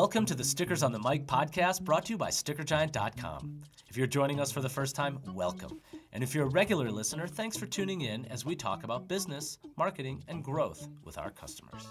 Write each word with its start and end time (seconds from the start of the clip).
Welcome 0.00 0.26
to 0.26 0.36
the 0.36 0.44
Stickers 0.44 0.84
on 0.84 0.92
the 0.92 1.00
Mic 1.00 1.26
podcast 1.26 1.82
brought 1.82 2.04
to 2.04 2.12
you 2.12 2.16
by 2.16 2.30
StickerGiant.com. 2.30 3.58
If 3.88 3.96
you're 3.96 4.06
joining 4.06 4.38
us 4.38 4.52
for 4.52 4.60
the 4.60 4.68
first 4.68 4.94
time, 4.94 5.18
welcome. 5.34 5.80
And 6.12 6.22
if 6.22 6.36
you're 6.36 6.46
a 6.46 6.50
regular 6.50 6.88
listener, 6.88 7.26
thanks 7.26 7.56
for 7.56 7.66
tuning 7.66 8.02
in 8.02 8.24
as 8.26 8.44
we 8.44 8.54
talk 8.54 8.84
about 8.84 9.08
business, 9.08 9.58
marketing, 9.76 10.22
and 10.28 10.44
growth 10.44 10.86
with 11.02 11.18
our 11.18 11.30
customers. 11.30 11.84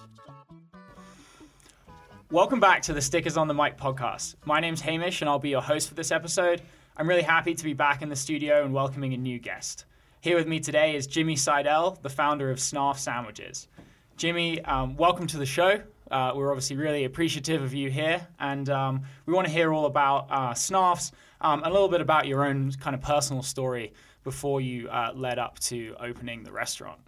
Welcome 2.32 2.62
back 2.62 2.82
to 2.84 2.94
the 2.94 3.02
Stickers 3.02 3.36
on 3.36 3.50
the 3.50 3.54
Mic 3.54 3.76
podcast. 3.76 4.36
My 4.46 4.62
name's 4.62 4.80
Hamish, 4.80 5.22
and 5.22 5.28
I'll 5.28 5.38
be 5.38 5.50
your 5.50 5.62
host 5.62 5.90
for 5.90 5.96
this 5.96 6.14
episode. 6.14 6.62
I'm 6.96 7.10
really 7.10 7.24
happy 7.24 7.56
to 7.56 7.64
be 7.66 7.74
back 7.74 8.02
in 8.02 8.08
the 8.08 8.16
studio 8.16 8.64
and 8.64 8.74
welcoming 8.74 9.16
a 9.16 9.18
new 9.18 9.38
guest. 9.38 9.84
Here 10.22 10.38
with 10.38 10.48
me 10.48 10.62
today 10.62 10.96
is 10.96 11.08
Jimmy 11.08 11.36
Seidel, 11.36 12.00
the 12.02 12.10
founder 12.10 12.52
of 12.52 12.60
Snarf 12.60 13.00
Sandwiches. 13.00 13.68
Jimmy, 14.16 14.64
um, 14.64 14.96
welcome 14.96 15.28
to 15.28 15.38
the 15.38 15.46
show. 15.46 15.82
Uh, 16.10 16.32
we're 16.36 16.50
obviously 16.50 16.76
really 16.76 17.04
appreciative 17.06 17.62
of 17.62 17.74
you 17.74 17.90
here, 17.90 18.26
and 18.40 18.70
um, 18.70 19.02
we 19.26 19.34
want 19.34 19.46
to 19.46 19.52
hear 19.52 19.74
all 19.74 19.86
about 19.86 20.28
uh, 20.30 20.54
Snarfs 20.54 21.12
um, 21.42 21.62
a 21.64 21.70
little 21.70 21.90
bit 21.90 22.02
about 22.02 22.28
your 22.28 22.46
own 22.46 22.72
kind 22.74 22.96
of 22.96 23.02
personal 23.02 23.44
story 23.44 23.94
before 24.24 24.62
you 24.62 24.90
uh, 24.90 25.12
led 25.16 25.40
up 25.40 25.60
to 25.60 25.96
opening 26.00 26.44
the 26.44 26.52
restaurant. 26.52 27.00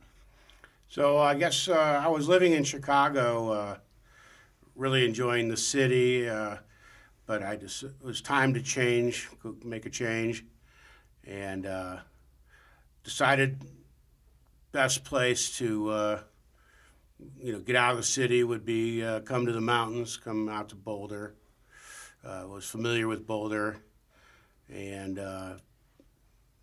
So 0.90 1.18
I 1.18 1.36
guess 1.36 1.68
uh, 1.68 2.02
I 2.04 2.08
was 2.08 2.28
living 2.28 2.54
in 2.54 2.64
Chicago, 2.64 3.52
uh, 3.52 3.78
really 4.76 5.06
enjoying 5.06 5.48
the 5.48 5.58
city, 5.58 6.28
uh, 6.28 6.58
but 7.26 7.44
I 7.44 7.56
just 7.56 7.84
it 7.84 7.94
was 8.02 8.22
time 8.22 8.54
to 8.54 8.62
change, 8.62 9.30
make 9.64 9.86
a 9.86 9.90
change, 9.90 10.46
and 11.26 11.68
decided 13.04 13.64
best 14.72 15.04
place 15.04 15.58
to 15.58 16.20
you 17.42 17.54
know, 17.54 17.60
get 17.60 17.76
out 17.76 17.92
of 17.92 17.98
the 17.98 18.04
city 18.04 18.44
would 18.44 18.66
be 18.66 19.04
uh, 19.04 19.20
come 19.22 19.46
to 19.46 19.52
the 19.52 19.62
mountains, 19.62 20.18
come 20.18 20.48
out 20.50 20.70
to 20.70 20.76
Boulder. 20.76 21.36
Uh, 22.24 22.46
was 22.48 22.66
familiar 22.66 23.08
with 23.08 23.26
Boulder, 23.26 23.78
and 24.70 25.20
uh, 25.20 25.54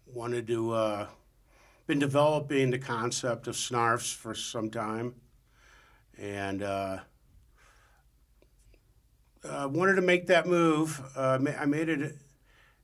wanted 0.07 0.47
to. 0.47 0.73
Uh, 0.73 1.07
been 1.87 1.99
developing 2.01 2.71
the 2.71 2.79
concept 2.79 3.47
of 3.47 3.55
snarfs 3.55 4.13
for 4.13 4.35
some 4.35 4.69
time, 4.69 5.15
and 6.19 6.63
uh, 6.63 6.99
uh, 9.45 9.69
wanted 9.71 9.95
to 9.95 10.03
make 10.03 10.27
that 10.27 10.47
move. 10.47 11.01
I 11.17 11.39
made 11.39 11.89
it 11.89 12.17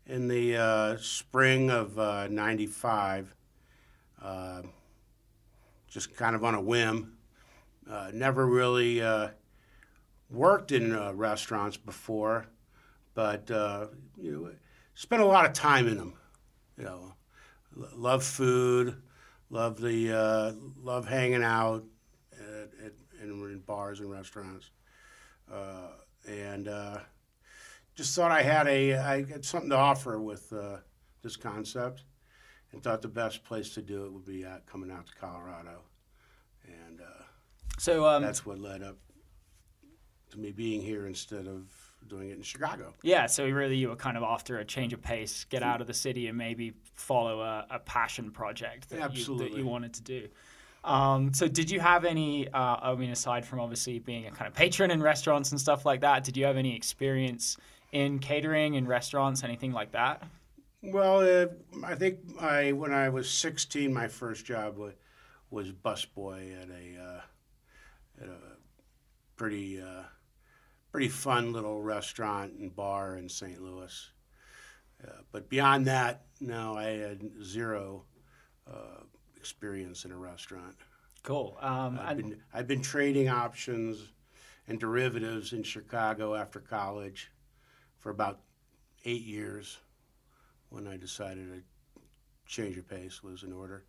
in 0.06 0.28
the 0.28 0.96
spring 1.02 1.68
of 1.68 1.96
'95, 2.30 3.34
just 5.88 6.14
kind 6.16 6.36
of 6.36 6.44
on 6.44 6.54
a 6.54 6.60
whim. 6.60 7.16
Uh, 7.92 8.10
never 8.14 8.46
really 8.46 9.02
uh, 9.02 9.28
worked 10.30 10.72
in 10.72 10.94
uh, 10.94 11.12
restaurants 11.12 11.76
before, 11.76 12.46
but 13.12 13.50
uh, 13.50 13.88
you 14.18 14.32
know, 14.32 14.50
spent 14.94 15.20
a 15.20 15.26
lot 15.26 15.44
of 15.44 15.52
time 15.52 15.86
in 15.86 15.98
them. 15.98 16.14
You 16.78 16.84
know, 16.84 17.14
love 17.94 18.24
food, 18.24 18.96
love 19.50 19.78
the 19.78 20.10
uh, 20.10 20.52
love 20.82 21.06
hanging 21.06 21.44
out 21.44 21.84
at, 22.32 22.70
at, 22.82 22.92
in, 23.22 23.62
bars 23.66 24.00
and 24.00 24.10
restaurants, 24.10 24.70
and 26.26 26.64
just 27.94 28.16
thought 28.16 28.30
I 28.30 28.40
had 28.40 28.66
a 28.68 28.96
I 28.96 29.24
had 29.24 29.44
something 29.44 29.68
to 29.68 29.76
offer 29.76 30.18
with 30.18 30.50
this 31.22 31.36
concept, 31.36 32.04
and 32.72 32.82
thought 32.82 33.02
the 33.02 33.08
best 33.08 33.44
place 33.44 33.74
to 33.74 33.82
do 33.82 34.06
it 34.06 34.12
would 34.14 34.24
be 34.24 34.46
coming 34.64 34.90
out 34.90 35.08
to 35.08 35.14
Colorado, 35.14 35.82
so 37.82 38.06
um, 38.06 38.22
that's 38.22 38.46
what 38.46 38.60
led 38.60 38.80
up 38.80 38.96
to 40.30 40.38
me 40.38 40.52
being 40.52 40.80
here 40.80 41.08
instead 41.08 41.48
of 41.48 41.64
doing 42.06 42.30
it 42.30 42.36
in 42.36 42.42
Chicago. 42.42 42.94
Yeah, 43.02 43.26
so 43.26 43.44
really 43.48 43.76
you 43.76 43.88
were 43.88 43.96
kind 43.96 44.16
of 44.16 44.22
after 44.22 44.58
a 44.58 44.64
change 44.64 44.92
of 44.92 45.02
pace, 45.02 45.44
get 45.44 45.64
out 45.64 45.80
of 45.80 45.88
the 45.88 45.94
city 45.94 46.28
and 46.28 46.38
maybe 46.38 46.74
follow 46.94 47.40
a, 47.40 47.66
a 47.70 47.78
passion 47.80 48.30
project 48.30 48.88
that 48.90 49.16
you, 49.16 49.36
that 49.38 49.52
you 49.52 49.66
wanted 49.66 49.94
to 49.94 50.02
do. 50.02 50.28
Um, 50.84 51.34
so 51.34 51.48
did 51.48 51.72
you 51.72 51.80
have 51.80 52.04
any, 52.04 52.48
uh, 52.48 52.76
I 52.82 52.94
mean, 52.94 53.10
aside 53.10 53.44
from 53.44 53.58
obviously 53.58 53.98
being 53.98 54.26
a 54.26 54.30
kind 54.30 54.46
of 54.46 54.54
patron 54.54 54.92
in 54.92 55.02
restaurants 55.02 55.50
and 55.50 55.60
stuff 55.60 55.84
like 55.84 56.02
that, 56.02 56.22
did 56.22 56.36
you 56.36 56.44
have 56.44 56.56
any 56.56 56.76
experience 56.76 57.56
in 57.90 58.20
catering 58.20 58.74
in 58.74 58.86
restaurants, 58.86 59.42
anything 59.42 59.72
like 59.72 59.90
that? 59.90 60.22
Well, 60.82 61.20
uh, 61.20 61.46
I 61.84 61.96
think 61.96 62.18
I, 62.40 62.70
when 62.70 62.92
I 62.92 63.08
was 63.08 63.28
16, 63.28 63.92
my 63.92 64.06
first 64.06 64.44
job 64.44 64.76
was, 64.76 64.94
was 65.50 65.72
busboy 65.72 66.62
at 66.62 66.68
a 66.70 67.02
uh, 67.02 67.20
at 68.20 68.28
a 68.28 68.38
pretty 69.36 69.80
uh, 69.80 70.02
pretty 70.90 71.08
fun 71.08 71.52
little 71.52 71.82
restaurant 71.82 72.52
and 72.54 72.74
bar 72.74 73.16
in 73.16 73.28
St. 73.28 73.60
Louis. 73.62 74.10
Uh, 75.02 75.22
but 75.32 75.48
beyond 75.48 75.86
that, 75.86 76.26
no, 76.40 76.76
I 76.76 76.90
had 76.90 77.22
zero 77.42 78.04
uh, 78.70 79.02
experience 79.36 80.04
in 80.04 80.12
a 80.12 80.16
restaurant. 80.16 80.76
Cool. 81.22 81.56
Um, 81.60 81.98
I've, 82.02 82.16
been, 82.16 82.40
I've 82.52 82.66
been 82.66 82.82
trading 82.82 83.28
options 83.28 84.12
and 84.68 84.78
derivatives 84.78 85.52
in 85.52 85.62
Chicago 85.62 86.34
after 86.34 86.60
college 86.60 87.32
for 87.98 88.10
about 88.10 88.40
eight 89.04 89.22
years 89.22 89.78
when 90.68 90.86
I 90.86 90.96
decided 90.96 91.48
a 91.50 92.48
change 92.48 92.76
of 92.76 92.88
pace 92.88 93.22
was 93.22 93.42
in 93.42 93.52
order. 93.52 93.84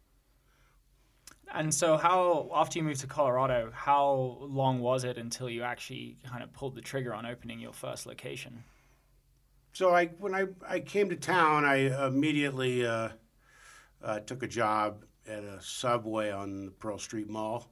And 1.51 1.73
so, 1.73 1.97
how 1.97 2.49
after 2.53 2.79
you 2.79 2.85
moved 2.85 3.01
to 3.01 3.07
Colorado, 3.07 3.71
how 3.73 4.37
long 4.41 4.79
was 4.79 5.03
it 5.03 5.17
until 5.17 5.49
you 5.49 5.63
actually 5.63 6.17
kind 6.25 6.43
of 6.43 6.51
pulled 6.53 6.75
the 6.75 6.81
trigger 6.81 7.13
on 7.13 7.25
opening 7.25 7.59
your 7.59 7.73
first 7.73 8.05
location? 8.05 8.63
So, 9.73 9.93
I 9.93 10.07
when 10.19 10.33
I, 10.33 10.45
I 10.67 10.79
came 10.79 11.09
to 11.09 11.15
town, 11.15 11.65
I 11.65 12.07
immediately 12.07 12.85
uh, 12.85 13.09
uh, 14.03 14.19
took 14.21 14.43
a 14.43 14.47
job 14.47 15.05
at 15.27 15.43
a 15.43 15.61
Subway 15.61 16.31
on 16.31 16.65
the 16.65 16.71
Pearl 16.71 16.97
Street 16.97 17.29
Mall, 17.29 17.67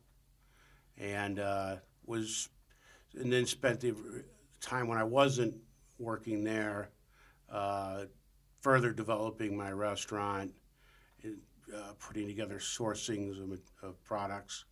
and 0.98 1.40
uh, 1.40 1.78
was 2.06 2.50
and 3.16 3.31
then 3.31 3.46
spent 3.46 3.80
the 3.80 3.96
time 4.60 4.88
when 4.88 4.98
I 4.98 5.04
wasn't 5.04 5.56
working 5.98 6.44
there, 6.44 6.90
uh, 7.52 8.06
further 8.62 8.92
developing 8.92 9.58
my 9.58 9.72
restaurant 9.72 10.54
uh, 11.76 11.94
putting 12.00 12.28
together 12.28 12.56
sourcings 12.56 13.42
of, 13.42 13.60
of 13.82 14.04
products 14.04 14.66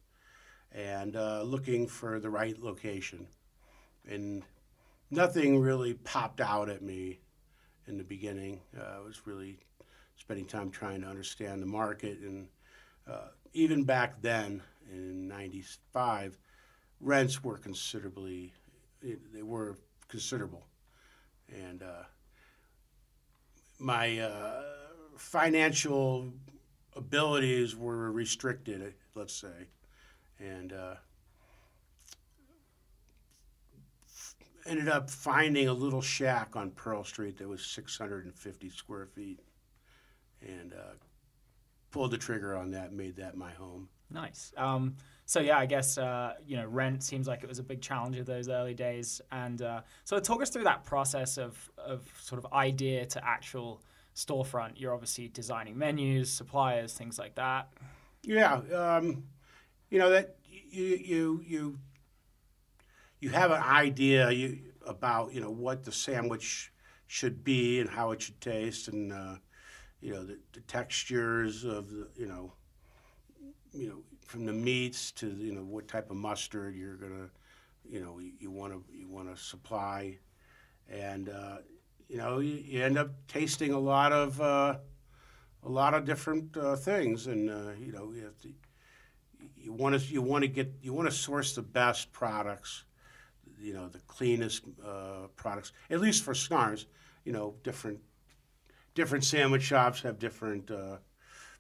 and 0.72 1.16
uh, 1.16 1.42
looking 1.42 1.88
for 1.88 2.20
the 2.20 2.30
right 2.30 2.60
location. 2.60 3.28
And 4.08 4.44
nothing 5.12 5.60
really 5.60 5.94
popped 5.94 6.42
out 6.42 6.70
at 6.70 6.82
me 6.82 7.20
in 7.88 7.98
the 7.98 8.04
beginning. 8.04 8.62
Uh, 8.78 8.98
I 8.98 9.00
was 9.00 9.26
really 9.26 9.60
spending 10.16 10.46
time 10.46 10.70
trying 10.70 11.02
to 11.02 11.08
understand 11.08 11.62
the 11.62 11.68
market. 11.68 12.20
And 12.20 12.48
uh, 13.10 13.30
even 13.54 13.84
back 13.84 14.22
then, 14.22 14.62
in 14.92 15.28
95, 15.28 16.38
rents 17.00 17.44
were 17.44 17.58
considerably, 17.58 18.54
they 19.02 19.44
were 19.44 19.78
considerable. 20.08 20.66
And 21.50 21.82
uh, 21.82 22.04
my 23.80 24.20
uh, 24.20 24.62
financial 25.16 26.32
abilities 27.00 27.76
were 27.76 28.12
restricted, 28.12 28.94
let's 29.16 29.34
say, 29.34 29.70
and 30.38 30.74
uh, 30.74 30.96
ended 34.66 34.90
up 34.90 35.10
finding 35.10 35.70
a 35.70 35.74
little 35.74 36.02
shack 36.02 36.56
on 36.56 36.72
Pearl 36.72 37.04
Street 37.04 37.38
that 37.38 37.48
was 37.48 37.66
650 37.66 38.70
square 38.70 39.06
feet, 39.08 39.40
and 40.42 40.74
uh, 40.74 40.94
pulled 41.90 42.12
the 42.12 42.18
trigger 42.18 42.56
on 42.56 42.72
that, 42.72 42.92
made 42.92 43.16
that 43.16 43.36
my 43.36 43.52
home. 43.52 43.88
Nice. 44.12 44.52
Um, 44.58 44.96
so 45.26 45.40
yeah, 45.40 45.58
I 45.58 45.68
guess 45.68 45.98
uh, 45.98 46.34
you 46.46 46.58
know 46.58 46.66
rent 46.66 47.04
seems 47.04 47.28
like 47.28 47.44
it 47.44 47.50
was 47.50 47.60
a 47.60 47.64
big 47.64 47.82
challenge 47.82 48.18
of 48.18 48.26
those 48.26 48.50
early 48.50 48.74
days, 48.74 49.22
and 49.32 49.62
uh, 49.62 49.82
so 50.04 50.20
talk 50.20 50.42
us 50.42 50.50
through 50.50 50.64
that 50.66 50.84
process 50.84 51.38
of 51.38 51.72
of 51.78 52.12
sort 52.20 52.44
of 52.44 52.52
idea 52.52 53.06
to 53.06 53.26
actual 53.26 53.82
storefront, 54.20 54.74
you're 54.76 54.94
obviously 54.94 55.28
designing 55.28 55.78
menus, 55.78 56.32
suppliers, 56.32 56.94
things 56.94 57.18
like 57.18 57.36
that. 57.36 57.70
Yeah, 58.24 58.62
um, 58.76 59.24
you 59.90 59.98
know 59.98 60.10
that 60.10 60.36
you 60.44 60.86
you 60.86 61.44
you 61.46 61.80
you 63.20 63.30
have 63.30 63.52
an 63.52 63.62
idea 63.62 64.30
you, 64.32 64.60
about 64.86 65.34
you 65.34 65.42
know 65.42 65.50
what 65.50 65.84
the 65.84 65.92
sandwich 65.92 66.72
should 67.08 67.44
be 67.44 67.80
and 67.80 67.90
how 67.90 68.12
it 68.12 68.22
should 68.22 68.40
taste, 68.42 68.90
and 68.90 69.14
uh, 69.14 69.36
you 70.02 70.14
know 70.14 70.24
the, 70.24 70.38
the, 70.54 70.60
textures 70.62 71.64
of 71.64 71.90
the 71.90 72.08
you 72.16 72.28
know 72.28 72.54
you 73.72 73.88
know 73.88 74.04
from 74.26 74.46
the 74.46 74.54
meats 74.54 75.12
to 75.14 75.28
you 75.28 75.54
know 75.54 75.64
what 75.64 75.88
type 75.88 76.12
of 76.12 76.18
mustard 76.18 76.76
you're 76.76 76.98
gonna 76.98 77.30
you 77.90 78.00
know 78.00 78.20
you 78.20 78.52
want 78.52 78.74
to 78.74 78.84
you 78.94 79.08
want 79.08 79.34
to 79.34 79.42
supply, 79.42 80.18
and 80.90 81.30
uh, 81.30 81.58
you 82.10 82.18
know, 82.18 82.40
you, 82.40 82.56
you, 82.66 82.84
end 82.84 82.98
up 82.98 83.12
tasting 83.28 83.72
a 83.72 83.80
lot 83.80 84.12
of 84.12 84.42
uh, 84.42 84.78
a 85.64 85.70
lot 85.70 85.94
of 85.94 86.06
different 86.06 86.58
uh, 86.58 86.76
things, 86.76 87.28
and 87.28 87.50
uh, 87.50 87.72
you 87.80 87.92
know, 87.92 88.12
you 88.12 88.24
have 88.24 88.38
to 88.40 88.50
you 89.56 89.72
want 89.72 90.00
to 90.00 90.12
you 90.12 90.22
want 90.22 90.42
to 90.44 90.48
get 90.48 90.74
you 90.82 90.92
want 90.92 91.08
to 91.08 91.16
source 91.16 91.54
the 91.54 91.62
best 91.62 92.12
products, 92.12 92.84
you 93.60 93.74
know 93.74 93.88
the 93.88 94.00
cleanest 94.00 94.64
uh, 94.86 95.28
products, 95.36 95.72
at 95.92 96.00
least 96.02 96.24
for 96.24 96.34
Snarfs. 96.34 96.86
You 97.26 97.34
know, 97.34 97.54
different 97.64 98.00
different 98.96 99.24
sandwich 99.24 99.62
shops 99.62 100.02
have 100.02 100.18
different 100.18 100.72
uh, 100.72 100.98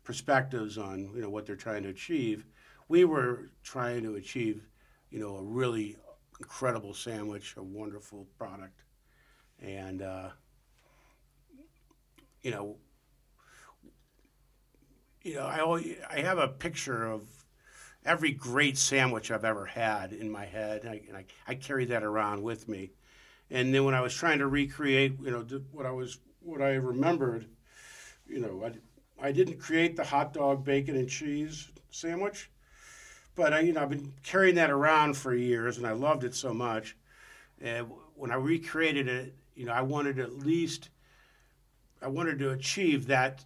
perspectives 0.03 0.77
on 0.77 1.11
you 1.15 1.21
know 1.21 1.29
what 1.29 1.45
they're 1.45 1.55
trying 1.55 1.83
to 1.83 1.89
achieve. 1.89 2.45
We 2.87 3.05
were 3.05 3.51
trying 3.61 4.01
to 4.03 4.15
achieve, 4.15 4.67
you 5.11 5.19
know, 5.19 5.37
a 5.37 5.43
really 5.43 5.95
incredible 6.39 6.95
sandwich, 6.95 7.53
a 7.55 7.61
wonderful 7.61 8.25
product, 8.35 8.81
and 9.61 10.01
uh, 10.01 10.29
you 12.41 12.51
know, 12.51 12.77
you 15.23 15.35
know, 15.35 15.45
I 15.45 15.59
always, 15.59 15.95
I 16.09 16.21
have 16.21 16.37
a 16.37 16.47
picture 16.47 17.05
of 17.05 17.23
every 18.05 18.31
great 18.31 18.77
sandwich 18.77 19.31
I've 19.31 19.45
ever 19.45 19.65
had 19.65 20.13
in 20.13 20.31
my 20.31 20.45
head, 20.45 20.83
and 20.83 20.91
I, 20.91 21.01
and 21.07 21.17
I, 21.17 21.25
I 21.47 21.55
carry 21.55 21.85
that 21.85 22.03
around 22.03 22.41
with 22.41 22.67
me. 22.67 22.91
And 23.51 23.73
then 23.73 23.83
when 23.83 23.95
I 23.95 24.01
was 24.01 24.13
trying 24.13 24.39
to 24.39 24.47
recreate, 24.47 25.17
you 25.21 25.31
know, 25.31 25.45
what 25.71 25.85
I 25.85 25.91
was, 25.91 26.19
what 26.41 26.61
I 26.61 26.75
remembered, 26.75 27.47
you 28.27 28.39
know, 28.39 28.63
I, 28.65 29.27
I 29.27 29.31
didn't 29.31 29.59
create 29.59 29.95
the 29.95 30.03
hot 30.03 30.33
dog, 30.33 30.63
bacon, 30.63 30.95
and 30.95 31.09
cheese 31.09 31.67
sandwich, 31.91 32.49
but 33.35 33.53
I, 33.53 33.59
you 33.61 33.73
know, 33.73 33.81
I've 33.81 33.89
been 33.89 34.13
carrying 34.23 34.55
that 34.55 34.69
around 34.69 35.17
for 35.17 35.33
years, 35.33 35.77
and 35.77 35.85
I 35.85 35.91
loved 35.91 36.23
it 36.23 36.35
so 36.35 36.53
much. 36.53 36.95
And 37.59 37.87
when 38.15 38.31
I 38.31 38.35
recreated 38.35 39.07
it, 39.07 39.35
you 39.59 39.65
know, 39.65 39.73
I 39.73 39.81
wanted 39.81 40.19
at 40.19 40.31
least, 40.31 40.87
I 42.01 42.07
wanted 42.07 42.39
to 42.39 42.51
achieve 42.51 43.07
that, 43.07 43.43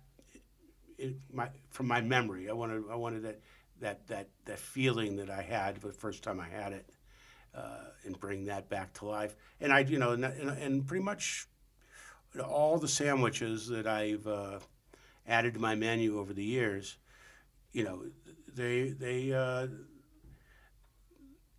my, 1.34 1.50
from 1.72 1.88
my 1.88 2.02
memory. 2.02 2.52
I 2.52 2.54
wanted, 2.54 2.84
I 2.92 2.96
wanted 2.96 3.24
that 3.24 3.40
that 3.82 4.08
that 4.08 4.28
that 4.46 4.60
feeling 4.60 5.16
that 5.16 5.32
I 5.32 5.42
had 5.42 5.78
the 5.78 5.92
first 5.92 6.22
time 6.22 6.40
I 6.40 6.48
had 6.48 6.74
it, 6.74 6.88
uh, 7.56 7.86
and 8.06 8.20
bring 8.20 8.46
that 8.46 8.70
back 8.70 8.94
to 9.00 9.06
life. 9.06 9.36
And 9.60 9.74
I, 9.74 9.80
you 9.80 9.98
know, 9.98 10.12
and, 10.12 10.24
and 10.24 10.86
pretty 10.86 11.04
much 11.04 11.48
all 12.48 12.78
the 12.78 12.88
sandwiches 12.88 13.68
that 13.70 13.88
I've 13.88 14.28
uh, 14.28 14.60
added 15.28 15.56
to 15.56 15.60
my 15.60 15.74
menu 15.74 16.20
over 16.20 16.32
the 16.32 16.44
years, 16.44 16.96
you 17.72 17.84
know, 17.86 18.04
they 18.54 18.90
they 18.92 19.34
uh, 19.34 19.66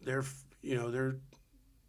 they're 0.00 0.24
you 0.62 0.76
know 0.76 0.92
they're 0.92 1.16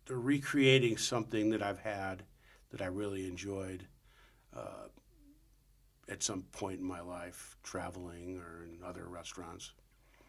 they're 0.07 0.17
recreating 0.17 0.97
something 0.97 1.51
that 1.51 1.61
I've 1.61 1.79
had 1.79 2.23
that 2.71 2.81
I 2.81 2.87
really 2.87 3.27
enjoyed 3.27 3.87
uh, 4.55 4.87
at 6.09 6.23
some 6.23 6.43
point 6.51 6.79
in 6.79 6.85
my 6.85 7.01
life, 7.01 7.57
traveling 7.63 8.37
or 8.37 8.65
in 8.65 8.79
other 8.85 9.07
restaurants. 9.07 9.71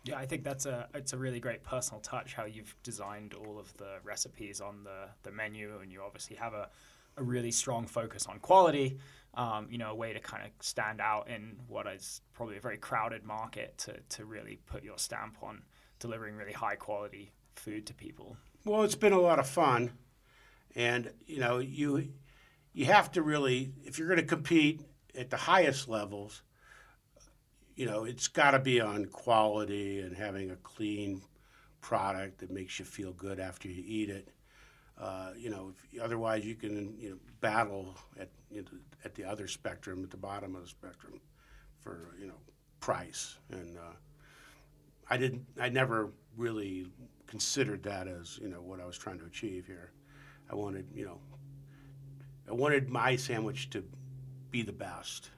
Yeah, 0.05 0.17
I 0.17 0.27
think 0.27 0.45
that's 0.45 0.67
a 0.67 0.89
it's 0.95 1.13
a 1.13 1.19
really 1.19 1.41
great 1.41 1.65
personal 1.65 2.01
touch 2.01 2.35
how 2.35 2.45
you've 2.45 2.77
designed 2.83 3.35
all 3.35 3.59
of 3.59 3.77
the 3.77 3.97
recipes 4.05 4.61
on 4.61 4.85
the, 4.85 5.09
the 5.25 5.33
menu, 5.33 5.79
and 5.83 5.91
you 5.91 6.01
obviously 6.01 6.37
have 6.37 6.55
a, 6.55 6.69
a 7.17 7.23
really 7.23 7.51
strong 7.51 7.87
focus 7.87 8.27
on 8.27 8.39
quality. 8.39 8.99
Um, 9.35 9.67
you 9.69 9.77
know, 9.77 9.91
a 9.91 9.95
way 9.95 10.15
to 10.15 10.21
kind 10.21 10.45
of 10.45 10.51
stand 10.61 11.01
out 11.01 11.29
in 11.29 11.57
what 11.69 11.87
is 11.87 12.23
probably 12.33 12.57
a 12.57 12.61
very 12.61 12.79
crowded 12.79 13.25
market 13.25 13.77
to 13.79 13.99
to 14.11 14.25
really 14.25 14.61
put 14.67 14.85
your 14.85 14.97
stamp 14.97 15.39
on 15.43 15.63
delivering 15.99 16.37
really 16.37 16.53
high 16.53 16.77
quality 16.77 17.33
food 17.57 17.87
to 17.87 17.95
people. 17.95 18.37
Well, 18.65 18.83
it's 18.83 18.95
been 18.95 19.13
a 19.13 19.21
lot 19.21 19.41
of 19.41 19.49
fun, 19.49 19.91
and 20.77 21.11
you 21.27 21.41
know, 21.41 21.59
you 21.59 22.13
you 22.77 22.85
have 22.87 23.11
to 23.11 23.23
really 23.23 23.73
if 23.85 23.99
you're 23.99 24.09
going 24.09 24.21
to 24.21 24.27
compete 24.27 24.83
at 25.19 25.31
the 25.31 25.37
highest 25.37 25.89
levels 25.89 26.43
you 27.77 27.85
know, 27.85 28.05
it's 28.05 28.27
got 28.27 28.53
to 28.53 28.59
be 28.59 28.81
on 28.81 29.05
quality 29.05 30.01
and 30.01 30.17
having 30.17 30.51
a 30.51 30.57
clean 30.57 31.21
product 31.83 32.39
that 32.39 32.51
makes 32.51 32.79
you 32.79 32.85
feel 32.85 33.13
good 33.13 33.39
after 33.39 33.69
you 33.69 33.85
eat 33.87 34.09
it. 34.09 34.29
Uh, 34.99 35.33
you 35.37 35.51
know, 35.51 35.73
if, 35.93 36.01
otherwise 36.01 36.45
you 36.45 36.55
can 36.55 36.97
you 36.99 37.11
know 37.11 37.17
battle 37.43 37.95
at 38.19 38.31
you 38.51 38.63
know, 38.63 38.69
at 39.05 39.15
the 39.15 39.23
other 39.23 39.47
spectrum, 39.47 40.03
at 40.03 40.11
the 40.11 40.17
bottom 40.17 40.57
of 40.57 40.63
the 40.63 40.69
spectrum, 40.69 41.21
for 41.81 42.17
you 42.19 42.27
know 42.27 42.41
price. 42.81 43.37
And 43.51 43.77
uh, 43.77 43.95
I 45.11 45.19
didn't, 45.19 45.45
I 45.61 45.69
never 45.69 46.13
really 46.35 46.87
considered 47.27 47.83
that 47.83 48.09
as 48.09 48.39
you 48.41 48.49
know 48.49 48.63
what 48.63 48.81
I 48.81 48.87
was 48.87 48.97
trying 48.97 49.19
to 49.19 49.27
achieve 49.27 49.67
here. 49.67 49.93
I 50.51 50.55
wanted 50.55 50.87
you 50.95 51.05
know, 51.05 51.19
I 52.49 52.53
wanted 52.53 52.89
my 52.89 53.17
sandwich 53.17 53.71
to 53.71 53.85
be 54.51 54.63
the 54.63 54.73
best 54.73 55.31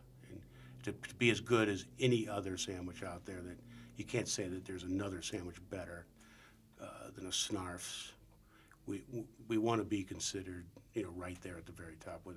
to, 0.82 0.92
to 0.92 1.14
be 1.16 1.30
as 1.30 1.40
good 1.40 1.68
as 1.68 1.84
any 2.00 2.28
other 2.28 2.56
sandwich 2.56 3.02
out 3.02 3.24
there. 3.24 3.40
That 3.42 3.58
you 3.96 4.04
can't 4.04 4.28
say 4.28 4.48
that 4.48 4.64
there's 4.64 4.84
another 4.84 5.22
sandwich 5.22 5.56
better 5.70 6.06
uh, 6.80 7.10
than 7.14 7.26
a 7.26 7.32
Snarf's. 7.32 8.12
We 8.86 9.02
we 9.48 9.58
want 9.58 9.80
to 9.80 9.84
be 9.84 10.02
considered, 10.02 10.66
you 10.94 11.02
know, 11.02 11.10
right 11.10 11.40
there 11.42 11.56
at 11.56 11.66
the 11.66 11.72
very 11.72 11.96
top 11.96 12.20
with 12.24 12.36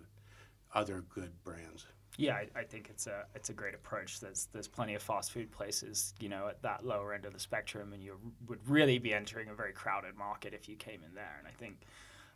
other 0.74 1.04
good 1.10 1.32
brands. 1.44 1.86
Yeah, 2.18 2.36
I, 2.36 2.48
I, 2.60 2.64
think 2.64 2.90
it's 2.90 3.08
a 3.08 3.24
it's 3.36 3.50
a 3.50 3.54
great 3.54 3.74
approach. 3.74 4.20
There's 4.20 4.50
there's 4.52 4.68
plenty 4.68 4.96
of 4.96 5.02
fast 5.02 5.32
food 5.32 5.50
places, 5.50 6.14
you 6.20 6.28
know, 6.28 6.48
at 6.48 6.62
that 6.62 6.86
lower 6.86 7.14
end 7.14 7.26
of 7.26 7.32
the 7.32 7.40
spectrum, 7.40 7.94
and 7.94 8.04
you 8.04 8.18
would 8.48 8.60
really 8.68 9.00
be 9.00 9.14
entering 9.14 9.48
a 9.48 9.54
very 9.54 9.72
crowded 9.72 10.18
market 10.18 10.54
if 10.54 10.68
you 10.68 10.76
came 10.76 11.04
in 11.08 11.16
there. 11.16 11.38
And 11.40 11.48
I 11.48 11.52
think 11.52 11.84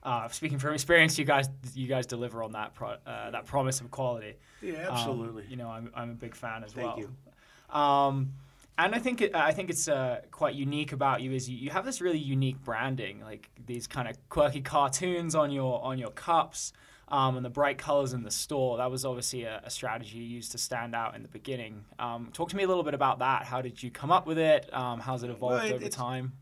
uh, 0.06 0.30
speaking 0.30 0.60
from 0.60 0.74
experience, 0.74 1.18
you 1.18 1.26
guys 1.26 1.50
you 1.74 1.88
guys 1.88 2.06
deliver 2.06 2.44
on 2.44 2.52
that 2.52 2.76
pro, 2.76 2.96
uh, 3.06 3.32
that 3.32 3.46
promise 3.46 3.82
of 3.82 3.90
quality. 3.90 4.36
Yeah, 4.62 4.88
absolutely. 4.92 5.44
Um, 5.44 5.50
you 5.50 5.58
know, 5.58 5.68
I'm, 5.68 5.92
I'm 5.96 6.12
a 6.12 6.14
big 6.14 6.36
fan 6.36 6.64
as 6.64 6.74
Thank 6.74 6.96
well. 6.96 7.00
you. 7.00 7.76
Um, 7.78 8.34
and 8.78 8.94
I 8.94 9.00
think 9.00 9.22
it, 9.22 9.34
I 9.34 9.52
think 9.52 9.70
it's 9.70 9.88
uh, 9.88 10.22
quite 10.32 10.54
unique 10.54 10.92
about 10.92 11.22
you 11.22 11.32
is 11.32 11.50
you, 11.50 11.58
you 11.58 11.70
have 11.72 11.86
this 11.86 12.02
really 12.02 12.20
unique 12.20 12.64
branding, 12.64 13.22
like 13.22 13.50
these 13.66 13.88
kind 13.88 14.08
of 14.08 14.18
quirky 14.30 14.62
cartoons 14.62 15.34
on 15.34 15.52
your 15.52 15.84
on 15.84 15.98
your 15.98 16.12
cups. 16.12 16.72
Um, 17.08 17.38
and 17.38 17.46
the 17.46 17.52
bright 17.52 17.78
colors 17.78 18.14
in 18.14 18.24
the 18.24 18.32
store. 18.32 18.78
That 18.78 18.90
was 18.90 19.06
obviously 19.06 19.44
a, 19.44 19.62
a 19.64 19.70
strategy 19.70 20.18
you 20.18 20.24
used 20.24 20.52
to 20.54 20.58
stand 20.58 20.96
out 20.96 21.16
in 21.16 21.22
the 21.22 21.28
beginning. 21.28 21.86
Um, 22.00 22.32
talk 22.34 22.50
to 22.50 22.56
me 22.56 22.64
a 22.64 22.68
little 22.68 22.82
bit 22.82 22.96
about 22.96 23.20
that. 23.20 23.44
How 23.44 23.62
did 23.62 23.84
you 23.84 23.92
come 23.92 24.12
up 24.12 24.26
with 24.26 24.40
it? 24.40 24.74
Um, 24.74 25.00
how's 25.00 25.22
it 25.22 25.30
evolved 25.30 25.66
well, 25.66 25.66
it, 25.66 25.74
over 25.74 25.88
time? 25.88 26.34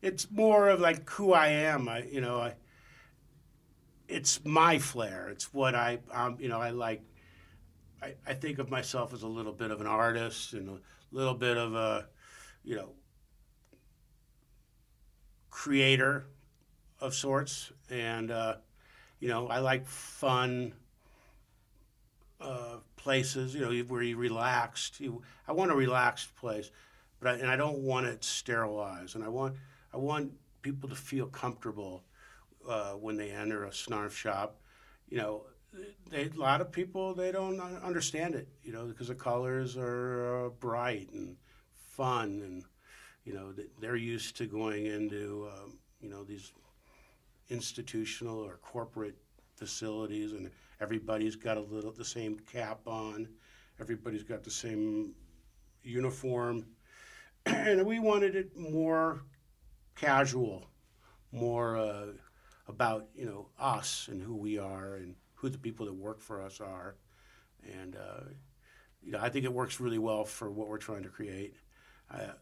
It's 0.00 0.30
more 0.30 0.70
of 0.70 0.80
like 0.80 1.08
who 1.10 1.34
I 1.34 1.48
am. 1.48 1.86
I, 1.86 2.02
you 2.04 2.22
know, 2.22 2.40
I, 2.40 2.54
it's 4.08 4.44
my 4.44 4.78
flair. 4.78 5.28
It's 5.28 5.52
what 5.52 5.74
I, 5.74 5.98
um, 6.12 6.36
you 6.38 6.48
know, 6.48 6.60
I 6.60 6.70
like. 6.70 7.02
I, 8.02 8.14
I 8.26 8.34
think 8.34 8.58
of 8.58 8.70
myself 8.70 9.14
as 9.14 9.22
a 9.22 9.28
little 9.28 9.52
bit 9.52 9.70
of 9.70 9.80
an 9.80 9.86
artist 9.86 10.52
and 10.52 10.68
a 10.68 10.78
little 11.10 11.34
bit 11.34 11.56
of 11.56 11.74
a, 11.74 12.06
you 12.62 12.76
know, 12.76 12.90
creator 15.50 16.26
of 17.00 17.14
sorts. 17.14 17.72
And, 17.88 18.30
uh, 18.30 18.56
you 19.20 19.28
know, 19.28 19.48
I 19.48 19.60
like 19.60 19.86
fun 19.86 20.74
uh, 22.40 22.76
places, 22.96 23.54
you 23.54 23.62
know, 23.62 23.72
where 23.84 24.02
you 24.02 24.18
relaxed. 24.18 25.00
You, 25.00 25.22
I 25.48 25.52
want 25.52 25.70
a 25.70 25.74
relaxed 25.74 26.36
place, 26.36 26.70
but 27.20 27.34
I, 27.34 27.38
and 27.38 27.50
I 27.50 27.56
don't 27.56 27.78
want 27.78 28.06
it 28.06 28.22
sterilized. 28.22 29.14
And 29.14 29.24
I 29.24 29.28
want, 29.28 29.54
I 29.94 29.96
want 29.96 30.32
people 30.60 30.90
to 30.90 30.96
feel 30.96 31.26
comfortable 31.26 32.04
uh, 32.68 32.92
when 32.92 33.16
they 33.16 33.30
enter 33.30 33.64
a 33.64 33.70
snarf 33.70 34.12
shop. 34.12 34.60
You 35.08 35.18
know, 35.18 35.42
they, 36.10 36.30
a 36.34 36.40
lot 36.40 36.60
of 36.60 36.70
people 36.70 37.14
they 37.14 37.32
don't 37.32 37.60
understand 37.60 38.34
it. 38.34 38.48
You 38.62 38.72
know, 38.72 38.86
because 38.86 39.08
the 39.08 39.14
colors 39.14 39.76
are 39.76 40.46
uh, 40.46 40.48
bright 40.50 41.10
and 41.12 41.36
fun, 41.74 42.40
and 42.44 42.64
you 43.24 43.34
know 43.34 43.54
they're 43.80 43.96
used 43.96 44.36
to 44.38 44.46
going 44.46 44.86
into 44.86 45.48
um, 45.52 45.78
you 46.00 46.08
know 46.08 46.24
these 46.24 46.52
institutional 47.50 48.38
or 48.38 48.58
corporate 48.62 49.16
facilities, 49.56 50.32
and 50.32 50.50
everybody's 50.80 51.36
got 51.36 51.56
a 51.56 51.60
little 51.60 51.92
the 51.92 52.04
same 52.04 52.38
cap 52.40 52.80
on, 52.86 53.28
everybody's 53.80 54.24
got 54.24 54.42
the 54.42 54.50
same 54.50 55.14
uniform, 55.82 56.64
and 57.46 57.84
we 57.84 57.98
wanted 57.98 58.34
it 58.34 58.56
more 58.56 59.22
casual, 59.94 60.66
more. 61.32 61.76
Uh, 61.76 62.06
about 62.68 63.08
you 63.14 63.26
know 63.26 63.48
us 63.58 64.08
and 64.10 64.22
who 64.22 64.34
we 64.34 64.58
are 64.58 64.96
and 64.96 65.14
who 65.34 65.48
the 65.48 65.58
people 65.58 65.86
that 65.86 65.94
work 65.94 66.20
for 66.20 66.42
us 66.42 66.60
are, 66.60 66.96
and 67.80 67.96
uh, 67.96 68.24
you 69.02 69.12
know 69.12 69.18
I 69.20 69.28
think 69.28 69.44
it 69.44 69.52
works 69.52 69.80
really 69.80 69.98
well 69.98 70.24
for 70.24 70.50
what 70.50 70.68
we're 70.68 70.78
trying 70.78 71.02
to 71.02 71.08
create. 71.08 71.54
Uh, 72.10 72.32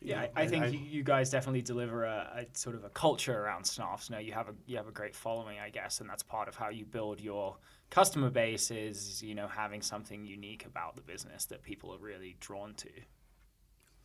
yeah, 0.00 0.26
I, 0.36 0.42
I 0.42 0.46
think 0.46 0.64
I, 0.64 0.68
you 0.68 1.02
guys 1.02 1.28
definitely 1.30 1.62
deliver 1.62 2.04
a, 2.04 2.44
a, 2.52 2.56
sort 2.56 2.76
of 2.76 2.84
a 2.84 2.88
culture 2.88 3.36
around 3.36 3.64
Snarfs. 3.64 4.10
Now 4.10 4.18
you 4.18 4.32
have 4.32 4.48
a 4.48 4.54
you 4.66 4.76
have 4.76 4.86
a 4.86 4.92
great 4.92 5.14
following, 5.14 5.58
I 5.58 5.70
guess, 5.70 6.00
and 6.00 6.08
that's 6.08 6.22
part 6.22 6.48
of 6.48 6.54
how 6.54 6.68
you 6.68 6.84
build 6.84 7.20
your 7.20 7.56
customer 7.90 8.30
base. 8.30 8.70
Is 8.70 9.22
you 9.22 9.34
know 9.34 9.48
having 9.48 9.82
something 9.82 10.24
unique 10.24 10.66
about 10.66 10.94
the 10.94 11.02
business 11.02 11.46
that 11.46 11.62
people 11.62 11.92
are 11.92 11.98
really 11.98 12.36
drawn 12.38 12.74
to. 12.74 12.90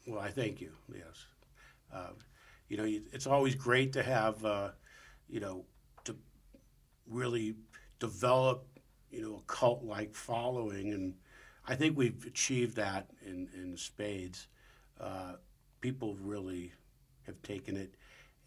Well, 0.07 0.19
I 0.19 0.31
thank 0.31 0.61
you. 0.61 0.71
Yes. 0.91 1.25
Uh, 1.93 2.09
you 2.69 2.77
know, 2.77 2.85
it's 2.85 3.27
always 3.27 3.55
great 3.55 3.93
to 3.93 4.03
have, 4.03 4.43
uh, 4.45 4.69
you 5.29 5.39
know, 5.39 5.65
to 6.05 6.15
really 7.07 7.55
develop, 7.99 8.65
you 9.11 9.21
know, 9.21 9.35
a 9.37 9.51
cult-like 9.51 10.13
following, 10.13 10.93
and 10.93 11.13
I 11.67 11.75
think 11.75 11.97
we've 11.97 12.25
achieved 12.25 12.75
that 12.77 13.09
in 13.25 13.47
in 13.53 13.77
spades. 13.77 14.47
Uh, 14.99 15.33
people 15.81 16.15
really 16.21 16.71
have 17.25 17.41
taken 17.41 17.77
it 17.77 17.95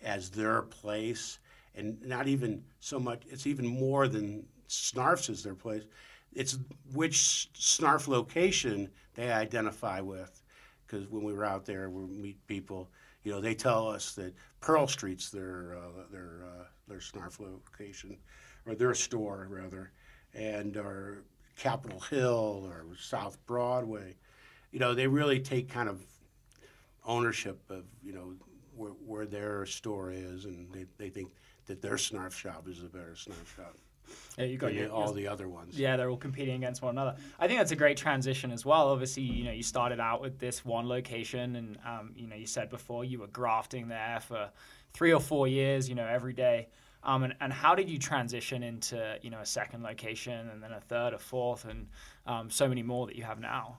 as 0.02 0.30
their 0.30 0.62
place, 0.62 1.38
and 1.75 2.00
not 2.02 2.28
even 2.28 2.62
so 2.80 2.99
much. 2.99 3.23
It's 3.28 3.46
even 3.46 3.66
more 3.66 4.08
than 4.08 4.46
Snarf's 4.68 5.28
is 5.28 5.42
their 5.42 5.54
place. 5.54 5.85
It's 6.32 6.58
which 6.92 7.49
Snarf 7.54 8.08
location 8.08 8.90
they 9.14 9.32
identify 9.32 10.00
with, 10.00 10.42
because 10.87 11.08
when 11.08 11.25
we 11.25 11.32
were 11.32 11.44
out 11.44 11.64
there, 11.64 11.88
we 11.88 12.04
meet 12.06 12.46
people. 12.46 12.90
You 13.26 13.33
know, 13.33 13.40
they 13.40 13.56
tell 13.56 13.88
us 13.88 14.14
that 14.14 14.37
Pearl 14.61 14.87
Street's 14.87 15.30
their 15.30 15.76
uh, 15.76 16.02
their 16.12 16.45
uh, 16.45 16.64
their 16.87 16.99
Snarf 16.99 17.40
location, 17.40 18.16
or 18.64 18.76
their 18.76 18.95
store 18.95 19.49
rather, 19.50 19.90
and 20.33 20.76
or 20.76 21.25
Capitol 21.56 21.99
Hill 21.99 22.71
or 22.71 22.85
South 22.97 23.37
Broadway. 23.47 24.14
You 24.71 24.78
know, 24.78 24.95
they 24.95 25.09
really 25.09 25.40
take 25.40 25.68
kind 25.68 25.88
of 25.88 26.06
ownership 27.04 27.59
of 27.68 27.83
you 28.00 28.12
know 28.12 28.35
where, 28.76 28.92
where 28.92 29.26
their 29.26 29.66
store 29.66 30.12
is, 30.12 30.45
and 30.45 30.73
they, 30.73 30.87
they 30.97 31.11
think 31.11 31.33
that 31.66 31.83
their 31.83 31.97
snarf 31.97 32.30
shop 32.30 32.68
is 32.68 32.85
a 32.85 32.87
better 32.87 33.16
snarf 33.16 33.56
shop. 33.56 33.75
Yeah, 34.38 34.44
you 34.44 34.58
got 34.58 34.68
than 34.68 34.76
your, 34.76 34.90
all 34.90 35.12
the 35.12 35.28
other 35.28 35.48
ones. 35.48 35.78
Yeah, 35.78 35.96
they're 35.96 36.10
all 36.10 36.16
competing 36.16 36.56
against 36.56 36.82
one 36.82 36.94
another. 36.94 37.16
I 37.38 37.46
think 37.46 37.58
that's 37.58 37.72
a 37.72 37.76
great 37.76 37.96
transition 37.96 38.50
as 38.50 38.66
well. 38.66 38.88
Obviously, 38.88 39.22
you 39.22 39.44
know, 39.44 39.52
you 39.52 39.62
started 39.62 40.00
out 40.00 40.20
with 40.20 40.38
this 40.38 40.64
one 40.64 40.88
location, 40.88 41.56
and 41.56 41.78
um, 41.84 42.12
you 42.16 42.26
know, 42.26 42.36
you 42.36 42.46
said 42.46 42.68
before 42.68 43.04
you 43.04 43.18
were 43.18 43.28
grafting 43.28 43.88
there 43.88 44.20
for 44.20 44.50
three 44.92 45.12
or 45.12 45.20
four 45.20 45.48
years. 45.48 45.88
You 45.88 45.94
know, 45.94 46.06
every 46.06 46.32
day. 46.32 46.68
Um, 47.02 47.22
and, 47.22 47.36
and 47.40 47.52
how 47.52 47.76
did 47.76 47.88
you 47.88 47.98
transition 47.98 48.64
into 48.64 49.16
you 49.22 49.30
know 49.30 49.38
a 49.38 49.46
second 49.46 49.84
location 49.84 50.48
and 50.50 50.62
then 50.62 50.72
a 50.72 50.80
third, 50.80 51.14
a 51.14 51.18
fourth, 51.18 51.64
and 51.64 51.86
um, 52.26 52.50
so 52.50 52.68
many 52.68 52.82
more 52.82 53.06
that 53.06 53.16
you 53.16 53.22
have 53.22 53.38
now? 53.38 53.78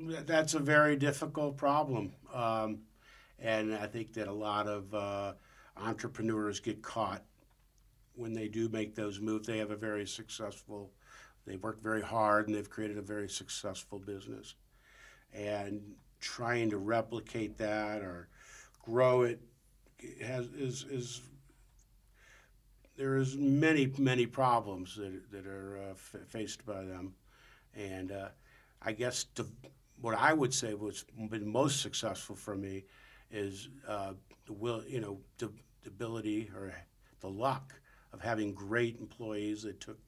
That's 0.00 0.54
a 0.54 0.58
very 0.58 0.96
difficult 0.96 1.56
problem, 1.56 2.12
um, 2.34 2.78
and 3.38 3.72
I 3.72 3.86
think 3.86 4.12
that 4.14 4.26
a 4.26 4.32
lot 4.32 4.66
of 4.66 4.92
uh, 4.92 5.34
entrepreneurs 5.76 6.58
get 6.58 6.82
caught 6.82 7.22
when 8.16 8.32
they 8.32 8.48
do 8.48 8.68
make 8.68 8.94
those 8.94 9.20
moves. 9.20 9.46
They 9.46 9.58
have 9.58 9.70
a 9.70 9.76
very 9.76 10.06
successful, 10.06 10.90
they've 11.46 11.62
worked 11.62 11.82
very 11.82 12.02
hard, 12.02 12.48
and 12.48 12.56
they've 12.56 12.68
created 12.68 12.98
a 12.98 13.02
very 13.02 13.28
successful 13.28 13.98
business, 13.98 14.54
and 15.32 15.82
trying 16.20 16.70
to 16.70 16.78
replicate 16.78 17.58
that 17.58 18.00
or 18.00 18.28
grow 18.82 19.22
it 19.22 19.40
has 20.22 20.46
is 20.48 20.84
is 20.90 21.20
there 22.96 23.16
is 23.16 23.36
many 23.36 23.92
many 23.98 24.26
problems 24.26 24.96
that 24.96 25.30
that 25.30 25.46
are 25.46 25.78
uh, 25.78 25.90
f- 25.90 26.28
faced 26.28 26.64
by 26.64 26.82
them, 26.82 27.14
and 27.74 28.12
uh, 28.12 28.28
I 28.82 28.92
guess 28.92 29.24
to, 29.34 29.46
what 30.00 30.14
I 30.14 30.32
would 30.32 30.54
say 30.54 30.74
was 30.74 31.04
been 31.30 31.46
most 31.48 31.80
successful 31.82 32.36
for 32.36 32.54
me 32.56 32.84
is 33.30 33.68
uh, 33.88 34.12
the 34.46 34.52
will 34.52 34.82
you 34.86 35.00
know 35.00 35.18
the, 35.38 35.52
the 35.82 35.88
ability 35.88 36.50
or 36.54 36.72
the 37.20 37.28
luck 37.28 37.74
of 38.16 38.22
having 38.22 38.54
great 38.54 38.98
employees 38.98 39.62
that 39.62 39.80
took 39.80 39.98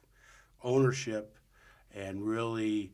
ownership 0.62 1.36
and 1.94 2.22
really 2.26 2.92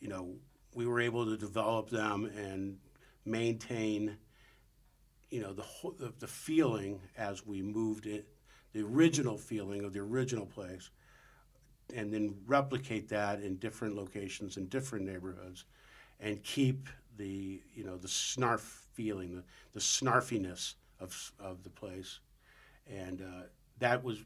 you 0.00 0.08
know 0.08 0.34
we 0.74 0.86
were 0.86 1.00
able 1.00 1.24
to 1.24 1.36
develop 1.36 1.88
them 1.88 2.26
and 2.36 2.76
maintain 3.24 4.16
you 5.30 5.40
know 5.40 5.52
the 5.52 5.62
whole, 5.62 5.94
the, 5.98 6.12
the 6.18 6.26
feeling 6.26 7.00
as 7.16 7.46
we 7.46 7.62
moved 7.62 8.06
it 8.06 8.28
the 8.72 8.82
original 8.82 9.36
feeling 9.36 9.84
of 9.84 9.92
the 9.92 9.98
original 9.98 10.46
place 10.46 10.90
and 11.94 12.12
then 12.12 12.36
replicate 12.46 13.08
that 13.08 13.40
in 13.40 13.56
different 13.56 13.96
locations 13.96 14.56
in 14.58 14.66
different 14.66 15.06
neighborhoods 15.06 15.64
and 16.20 16.42
keep 16.44 16.88
the 17.16 17.60
you 17.74 17.82
know 17.82 17.96
the 17.96 18.08
snarf 18.08 18.60
feeling 18.92 19.34
the, 19.34 19.42
the 19.72 19.80
snarfiness 19.80 20.74
of, 21.00 21.32
of 21.40 21.62
the 21.64 21.70
place. 21.70 22.20
And 22.86 23.22
uh, 23.22 23.44
that 23.78 24.04
was 24.04 24.18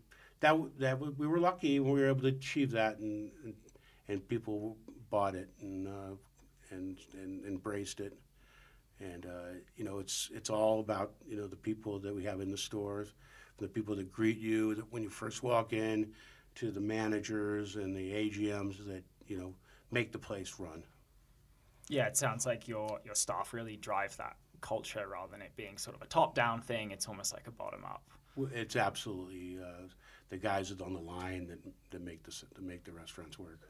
that 0.44 0.78
that 0.78 1.18
we 1.18 1.26
were 1.26 1.38
lucky 1.38 1.80
when 1.80 1.92
we 1.92 2.00
were 2.00 2.08
able 2.08 2.22
to 2.22 2.28
achieve 2.28 2.70
that 2.70 2.98
and 2.98 3.30
and, 3.44 3.54
and 4.08 4.28
people 4.28 4.76
bought 5.10 5.34
it 5.34 5.48
and, 5.60 5.88
uh, 5.88 6.14
and 6.70 6.98
and 7.14 7.44
embraced 7.44 8.00
it 8.00 8.14
and 9.00 9.26
uh, 9.26 9.54
you 9.76 9.84
know 9.84 9.98
it's 9.98 10.30
it's 10.34 10.50
all 10.50 10.80
about 10.80 11.12
you 11.26 11.36
know 11.36 11.46
the 11.46 11.56
people 11.56 11.98
that 11.98 12.14
we 12.14 12.24
have 12.24 12.40
in 12.40 12.50
the 12.50 12.56
stores 12.56 13.14
the 13.58 13.68
people 13.68 13.94
that 13.96 14.12
greet 14.12 14.38
you 14.38 14.86
when 14.90 15.02
you 15.02 15.08
first 15.08 15.42
walk 15.42 15.72
in, 15.72 16.12
to 16.56 16.70
the 16.70 16.80
managers 16.80 17.76
and 17.76 17.96
the 17.96 18.12
AGMs 18.12 18.84
that 18.86 19.02
you 19.26 19.38
know 19.38 19.54
make 19.90 20.12
the 20.12 20.18
place 20.18 20.54
run. 20.58 20.82
Yeah, 21.88 22.06
it 22.06 22.16
sounds 22.16 22.46
like 22.46 22.68
your 22.68 23.00
your 23.04 23.14
staff 23.14 23.52
really 23.52 23.76
drive 23.76 24.16
that 24.16 24.36
culture 24.60 25.06
rather 25.08 25.30
than 25.32 25.42
it 25.42 25.52
being 25.56 25.76
sort 25.78 25.96
of 25.96 26.02
a 26.02 26.06
top 26.06 26.34
down 26.34 26.60
thing. 26.60 26.90
It's 26.90 27.08
almost 27.08 27.32
like 27.32 27.46
a 27.46 27.50
bottom 27.50 27.84
up. 27.84 28.02
It's 28.52 28.76
absolutely 28.76 29.58
uh, 29.62 29.86
the 30.34 30.40
guys 30.40 30.68
that 30.70 30.82
on 30.82 30.92
the 30.92 31.00
line 31.00 31.46
that, 31.46 31.60
that 31.92 32.02
make 32.02 32.24
the 32.24 32.34
that 32.56 32.62
make 32.62 32.82
the 32.82 32.90
restaurants 32.90 33.38
work. 33.38 33.60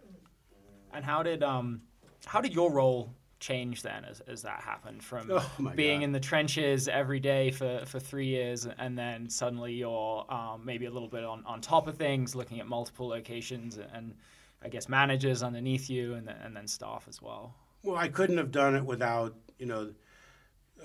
And 0.94 1.04
how 1.04 1.23
did 1.23 1.42
um 1.42 1.83
how 2.25 2.40
did 2.40 2.54
your 2.54 2.73
role 2.73 3.14
change 3.38 3.83
then 3.83 4.06
as, 4.06 4.21
as 4.21 4.40
that 4.40 4.62
happened 4.62 5.02
from 5.02 5.30
oh 5.30 5.73
being 5.75 6.00
God. 6.00 6.04
in 6.04 6.12
the 6.12 6.21
trenches 6.21 6.88
every 6.88 7.21
day 7.21 7.50
for, 7.50 7.83
for 7.85 8.00
three 8.00 8.28
years 8.28 8.66
and 8.78 8.97
then 8.97 9.28
suddenly 9.28 9.75
you're 9.75 10.25
um, 10.33 10.62
maybe 10.64 10.87
a 10.87 10.90
little 10.90 11.09
bit 11.09 11.25
on, 11.25 11.44
on 11.44 11.61
top 11.61 11.87
of 11.87 11.99
things 11.99 12.35
looking 12.35 12.59
at 12.61 12.66
multiple 12.66 13.06
locations 13.06 13.78
and 13.92 14.14
i 14.62 14.68
guess 14.68 14.88
managers 14.88 15.42
underneath 15.42 15.90
you 15.90 16.14
and 16.14 16.26
then, 16.26 16.37
and 16.42 16.56
then 16.56 16.66
staff 16.66 17.04
as 17.06 17.21
well 17.21 17.54
well 17.83 17.97
i 17.97 18.09
couldn't 18.09 18.38
have 18.38 18.50
done 18.50 18.75
it 18.75 18.85
without 18.87 19.35
you 19.59 19.66
know 19.66 19.92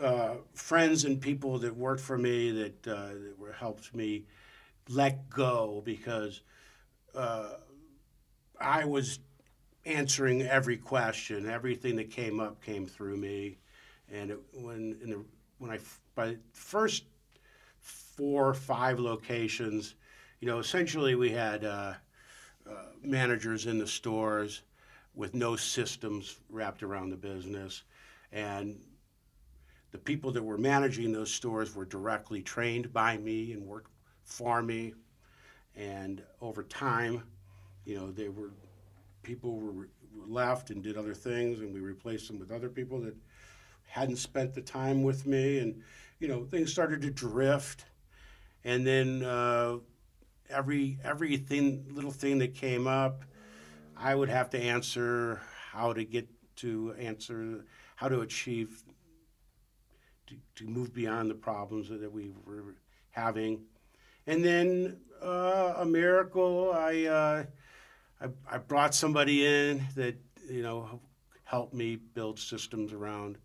uh, 0.01 0.36
friends 0.53 1.05
and 1.05 1.21
people 1.21 1.59
that 1.59 1.74
worked 1.75 2.01
for 2.01 2.17
me 2.17 2.51
that, 2.51 2.88
uh, 2.88 3.07
that 3.07 3.36
were 3.38 3.53
helped 3.53 3.95
me 3.95 4.25
let 4.89 5.29
go 5.29 5.81
because 5.86 6.41
uh, 7.15 7.53
i 8.60 8.84
was 8.84 9.19
answering 9.86 10.43
every 10.43 10.77
question. 10.77 11.50
Everything 11.50 11.96
that 11.98 12.12
came 12.12 12.39
up 12.39 12.63
came 12.63 12.86
through 12.86 13.17
me, 13.17 13.58
and 14.12 14.31
it, 14.31 14.39
when 14.53 14.98
in 15.03 15.10
the 15.10 15.25
when 15.58 15.72
I 15.72 15.79
by 16.15 16.38
first 16.53 17.03
four 17.79 18.50
or 18.50 18.53
five 18.53 19.00
locations, 19.00 19.96
you 20.39 20.48
know, 20.48 20.60
essentially 20.60 21.15
we 21.15 21.29
had 21.31 21.63
uh, 21.63 21.93
uh, 22.69 22.74
managers 23.01 23.65
in 23.65 23.79
the 23.79 23.88
stores 23.88 24.62
with 25.15 25.34
no 25.34 25.55
systems 25.55 26.39
wrapped 26.50 26.84
around 26.84 27.10
the 27.10 27.17
business, 27.17 27.84
and 28.31 28.79
the 29.91 29.98
people 29.98 30.31
that 30.31 30.43
were 30.43 30.58
managing 30.58 31.12
those 31.12 31.31
stores 31.31 31.75
were 31.75 31.86
directly 31.86 32.41
trained 32.41 32.93
by 32.93 33.17
me 33.17 33.53
and 33.53 33.65
worked 33.65 33.91
for 34.29 34.62
me, 34.62 34.93
and 35.75 36.21
over 36.41 36.63
time, 36.63 37.24
you 37.86 37.95
know, 37.95 38.12
they 38.12 38.29
were 38.29 38.51
people 39.24 39.59
were 39.59 39.89
left 40.27 40.69
and 40.69 40.81
did 40.83 40.98
other 40.98 41.13
things, 41.13 41.59
and 41.59 41.74
we 41.74 41.79
replaced 41.79 42.27
them 42.27 42.39
with 42.39 42.51
other 42.51 42.69
people 42.69 43.00
that 43.01 43.15
hadn't 43.88 44.17
spent 44.17 44.53
the 44.53 44.62
time 44.62 45.03
with 45.03 45.25
me, 45.25 45.59
and 45.59 45.81
you 46.19 46.27
know 46.27 46.45
things 46.45 46.71
started 46.71 47.01
to 47.01 47.09
drift, 47.09 47.86
and 48.63 48.86
then 48.86 49.24
uh, 49.24 49.77
every 50.50 51.00
everything 51.03 51.86
little 51.91 52.12
thing 52.12 52.38
that 52.39 52.53
came 52.53 52.88
up, 52.88 53.24
I 53.98 54.15
would 54.15 54.29
have 54.29 54.50
to 54.51 54.59
answer 54.59 55.41
how 55.71 55.93
to 55.93 56.03
get 56.05 56.27
to 56.57 56.93
answer 57.00 57.65
how 57.95 58.07
to 58.07 58.21
achieve 58.21 58.83
to, 60.27 60.36
to 60.55 60.65
move 60.69 60.93
beyond 60.93 61.29
the 61.29 61.36
problems 61.36 61.89
that 61.89 62.12
we 62.12 62.31
were 62.45 62.75
having, 63.12 63.62
and 64.29 64.43
then 64.43 64.98
uh, 65.21 65.74
a 65.77 65.86
miracle 65.86 66.71
I. 66.74 67.05
Uh, 67.05 67.43
I, 68.21 68.27
I 68.51 68.57
brought 68.57 68.93
somebody 68.93 69.45
in 69.45 69.86
that 69.95 70.15
you 70.50 70.62
know 70.62 71.00
helped 71.43 71.74
me 71.74 71.95
build 71.95 72.39
systems 72.39 72.93
around 72.93 73.38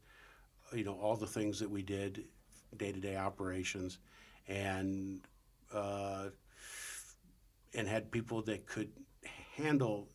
you 0.72 0.84
know 0.84 0.94
all 0.94 1.16
the 1.16 1.26
things 1.26 1.60
that 1.60 1.70
we 1.70 1.82
did 1.82 2.24
day 2.76 2.92
to 2.92 3.00
day 3.00 3.16
operations 3.16 3.98
and 4.48 5.20
uh, 5.72 6.26
and 7.74 7.86
had 7.86 8.10
people 8.10 8.42
that 8.42 8.66
could 8.66 8.90
handle 9.56 10.08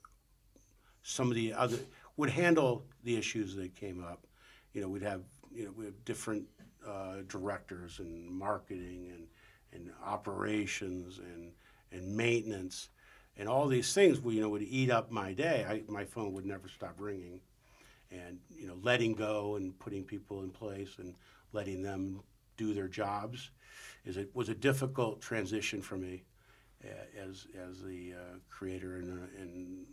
some 1.04 1.30
of 1.30 1.36
the 1.36 1.54
other 1.54 1.78
would 2.18 2.30
handle 2.30 2.86
the 3.04 3.16
issues 3.18 3.56
that 3.56 3.74
came 3.76 4.04
up 4.04 4.28
you 4.74 4.82
know 4.82 4.90
we'd 4.90 5.02
have 5.02 5.22
you 5.54 5.66
know 5.66 5.72
we 5.78 5.86
have 5.86 6.06
different 6.06 6.44
uh, 6.86 7.18
directors 7.28 8.00
and 8.00 8.30
marketing 8.30 9.12
and 9.14 9.28
and 9.74 9.92
operations 10.06 11.20
and 11.20 11.52
and 11.92 12.16
maintenance 12.16 12.90
and 13.38 13.48
all 13.48 13.68
these 13.68 13.94
things 13.94 14.20
you 14.26 14.42
know 14.42 14.50
would 14.50 14.62
eat 14.62 14.92
up 14.92 15.12
my 15.12 15.34
day. 15.34 15.66
I, 15.68 15.84
my 15.92 16.06
phone 16.06 16.34
would 16.34 16.46
never 16.46 16.68
stop 16.68 16.96
ringing, 17.00 17.40
and 18.12 18.40
you 18.50 18.68
know 18.68 18.78
letting 18.84 19.14
go 19.14 19.56
and 19.56 19.78
putting 19.80 20.04
people 20.04 20.44
in 20.44 20.50
place 20.50 20.96
and 21.00 21.16
letting 21.54 21.82
them 21.82 22.22
do 22.58 22.74
their 22.74 22.88
jobs 22.88 23.52
is 24.06 24.18
it 24.18 24.30
was 24.34 24.50
a 24.50 24.56
difficult 24.56 25.22
transition 25.22 25.82
for 25.82 25.98
me 25.98 26.24
as 27.18 27.48
as 27.70 27.82
the 27.82 28.14
uh, 28.14 28.38
creator 28.50 28.98
and, 28.98 29.12
uh, 29.12 29.42
and 29.42 29.86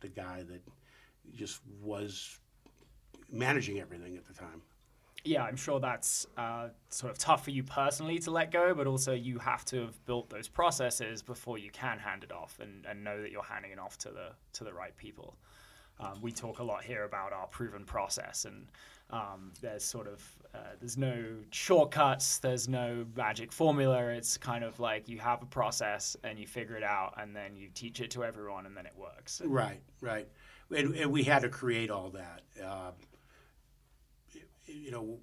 the 0.00 0.08
guy 0.08 0.42
that 0.42 0.62
just 1.34 1.60
was 1.82 2.38
managing 3.30 3.80
everything 3.80 4.16
at 4.16 4.26
the 4.26 4.34
time. 4.34 4.62
Yeah, 5.24 5.42
I'm 5.42 5.56
sure 5.56 5.80
that's 5.80 6.26
uh, 6.36 6.68
sort 6.90 7.10
of 7.10 7.18
tough 7.18 7.44
for 7.44 7.50
you 7.50 7.62
personally 7.62 8.18
to 8.20 8.30
let 8.30 8.50
go, 8.50 8.74
but 8.74 8.86
also 8.86 9.14
you 9.14 9.38
have 9.38 9.64
to 9.66 9.80
have 9.80 10.04
built 10.04 10.28
those 10.28 10.48
processes 10.48 11.22
before 11.22 11.56
you 11.56 11.70
can 11.70 11.98
hand 11.98 12.24
it 12.24 12.32
off 12.32 12.58
and, 12.60 12.84
and 12.86 13.02
know 13.02 13.20
that 13.22 13.32
you're 13.32 13.42
handing 13.42 13.72
it 13.72 13.78
off 13.78 13.96
to 13.98 14.10
the 14.10 14.28
to 14.52 14.64
the 14.64 14.72
right 14.72 14.96
people. 14.96 15.36
Um, 15.98 16.20
we 16.20 16.32
talk 16.32 16.58
a 16.58 16.62
lot 16.62 16.82
here 16.82 17.04
about 17.04 17.32
our 17.32 17.46
proven 17.46 17.84
process, 17.84 18.44
and 18.44 18.66
um, 19.10 19.52
there's 19.62 19.84
sort 19.84 20.08
of 20.08 20.22
uh, 20.54 20.58
there's 20.78 20.98
no 20.98 21.24
shortcuts, 21.50 22.38
there's 22.38 22.68
no 22.68 23.06
magic 23.16 23.50
formula. 23.50 24.08
It's 24.08 24.36
kind 24.36 24.62
of 24.62 24.78
like 24.78 25.08
you 25.08 25.18
have 25.20 25.42
a 25.42 25.46
process 25.46 26.16
and 26.22 26.38
you 26.38 26.46
figure 26.46 26.76
it 26.76 26.84
out, 26.84 27.14
and 27.16 27.34
then 27.34 27.56
you 27.56 27.68
teach 27.74 28.00
it 28.00 28.10
to 28.10 28.24
everyone, 28.24 28.66
and 28.66 28.76
then 28.76 28.84
it 28.84 28.94
works. 28.96 29.40
Right, 29.44 29.80
right. 30.02 30.28
And, 30.70 30.94
and 30.96 31.12
we 31.12 31.22
had 31.22 31.42
to 31.42 31.48
create 31.48 31.90
all 31.90 32.10
that. 32.10 32.42
Uh, 32.62 32.90
you 34.74 34.90
know, 34.90 35.18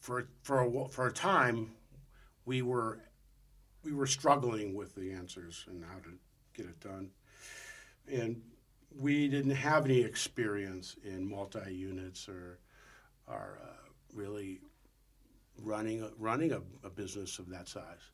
for 0.00 0.28
for 0.42 0.60
a, 0.62 0.88
for 0.88 1.06
a 1.06 1.12
time, 1.12 1.72
we 2.44 2.62
were 2.62 3.00
we 3.84 3.92
were 3.92 4.06
struggling 4.06 4.74
with 4.74 4.94
the 4.94 5.12
answers 5.12 5.64
and 5.68 5.84
how 5.84 5.98
to 5.98 6.10
get 6.54 6.66
it 6.66 6.80
done, 6.80 7.10
and 8.10 8.40
we 8.98 9.28
didn't 9.28 9.52
have 9.52 9.84
any 9.84 10.00
experience 10.00 10.96
in 11.04 11.28
multi 11.28 11.72
units 11.72 12.28
or 12.28 12.58
or 13.26 13.58
uh, 13.62 13.88
really 14.12 14.60
running 15.62 16.02
a, 16.02 16.10
running 16.18 16.52
a, 16.52 16.60
a, 16.84 16.90
business 16.90 17.38
of 17.38 17.48
that 17.50 17.68
size. 17.68 18.10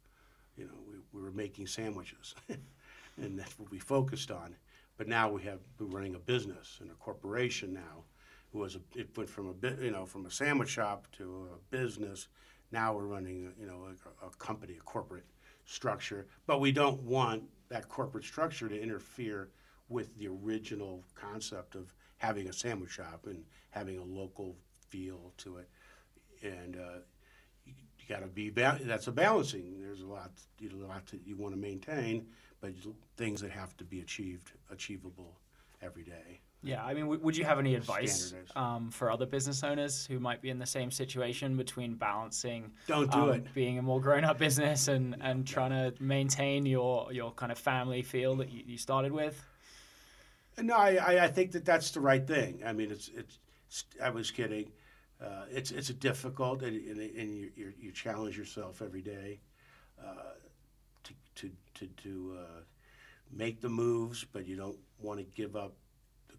You 0.57 0.65
know, 0.65 0.75
we, 0.87 0.97
we 1.13 1.23
were 1.23 1.33
making 1.33 1.67
sandwiches, 1.67 2.35
and 3.17 3.39
that's 3.39 3.59
what 3.59 3.71
we 3.71 3.79
focused 3.79 4.31
on. 4.31 4.55
But 4.99 5.09
now 5.09 5.31
we 5.31 5.43
have 5.43 5.61
we're 5.79 5.87
running 5.87 6.15
a 6.15 6.19
business 6.19 6.79
and 6.81 6.91
a 6.91 6.95
corporation 6.95 7.73
now. 7.73 8.05
It 8.55 8.57
was 8.57 8.77
a, 8.77 8.81
it 8.95 9.17
went 9.17 9.29
from 9.29 9.55
a 9.63 9.83
you 9.83 9.91
know 9.91 10.07
from 10.07 10.27
a 10.27 10.31
sandwich 10.31 10.71
shop 10.71 11.07
to 11.19 11.49
a 11.53 11.77
business. 11.77 12.29
Now 12.73 12.95
we're 12.95 13.07
running 13.07 13.53
you 13.59 13.67
know 13.67 13.89
a, 14.23 14.27
a 14.27 14.31
company, 14.31 14.75
a 14.79 14.83
corporate 14.83 15.27
structure. 15.65 16.27
But 16.47 16.61
we 16.61 16.73
don't 16.73 17.03
want 17.03 17.43
that 17.69 17.89
corporate 17.89 18.25
structure 18.25 18.69
to 18.69 18.81
interfere 18.81 19.51
with 19.89 20.17
the 20.19 20.29
original 20.29 21.05
concept 21.15 21.75
of 21.75 21.93
having 22.19 22.49
a 22.49 22.53
sandwich 22.53 22.91
shop 22.91 23.27
and 23.27 23.45
having 23.71 23.99
a 23.99 24.05
local 24.05 24.57
feel 24.89 25.33
to 25.39 25.59
it. 25.59 25.69
And 26.43 26.77
uh, 26.77 26.99
you, 27.65 27.75
you 27.99 28.07
got 28.09 28.21
to 28.21 28.27
be 28.27 28.51
ba- 28.51 28.79
that's 28.83 29.07
a 29.07 29.13
balancing. 29.13 29.81
There's 29.81 30.01
a 30.01 30.07
lot 30.07 30.31
you 30.59 30.71
know, 30.71 30.87
a 30.87 30.89
lot 30.89 31.07
that 31.07 31.21
you 31.27 31.37
want 31.37 31.55
to 31.55 31.61
maintain, 31.61 32.27
but 32.61 32.73
things 33.17 33.41
that 33.41 33.51
have 33.51 33.77
to 33.77 33.85
be 33.85 34.01
achieved 34.01 34.53
achievable 34.71 35.39
every 35.83 36.05
day. 36.05 36.41
Yeah, 36.63 36.85
I 36.85 36.95
mean, 36.95 37.05
w- 37.05 37.21
would 37.23 37.37
you 37.37 37.45
have 37.45 37.59
any 37.59 37.75
advice 37.75 38.35
um, 38.57 38.91
for 38.91 39.11
other 39.11 39.27
business 39.27 39.63
owners 39.63 40.07
who 40.07 40.19
might 40.19 40.43
be 40.43 40.51
in 40.51 40.59
the 40.59 40.67
same 40.67 40.91
situation 40.91 41.57
between 41.57 41.95
balancing 41.95 42.73
don't 42.89 43.11
do 43.11 43.19
um, 43.19 43.31
it 43.35 43.55
being 43.55 43.79
a 43.79 43.83
more 43.83 44.01
grown-up 44.01 44.39
business 44.39 44.89
and, 44.89 45.17
and 45.21 45.47
trying 45.47 45.71
to 45.71 45.95
maintain 46.03 46.67
your 46.67 47.13
your 47.13 47.31
kind 47.33 47.53
of 47.53 47.59
family 47.59 48.03
feel 48.03 48.35
that 48.37 48.51
you, 48.51 48.63
you 48.67 48.79
started 48.79 49.13
with? 49.13 49.45
No, 50.61 50.75
I, 50.75 51.25
I 51.25 51.29
think 51.29 51.53
that 51.53 51.65
that's 51.65 51.91
the 51.91 52.01
right 52.01 52.27
thing. 52.27 52.63
I 52.67 52.73
mean, 52.73 52.91
it's 52.91 53.11
it's. 53.15 53.39
I 54.03 54.11
was 54.11 54.31
kidding. 54.31 54.73
Uh, 55.23 55.45
it's 55.51 55.71
it's 55.71 55.91
a 55.91 55.95
difficult, 55.95 56.63
and, 56.63 56.77
and, 56.89 56.99
and 56.99 57.35
you, 57.37 57.51
you, 57.55 57.73
you 57.79 57.93
challenge 57.93 58.37
yourself 58.37 58.83
every 58.83 59.03
day 59.03 59.41
uh, 60.03 60.33
to 61.05 61.13
to 61.37 61.51
to, 61.75 61.87
to 62.03 62.37
uh, 62.39 62.61
make 63.31 63.61
the 63.61 63.69
moves, 63.69 64.25
but 64.25 64.47
you 64.47 64.57
don't 64.57 64.79
want 64.99 65.21
to 65.21 65.27
give 65.35 65.57
up 65.57 65.75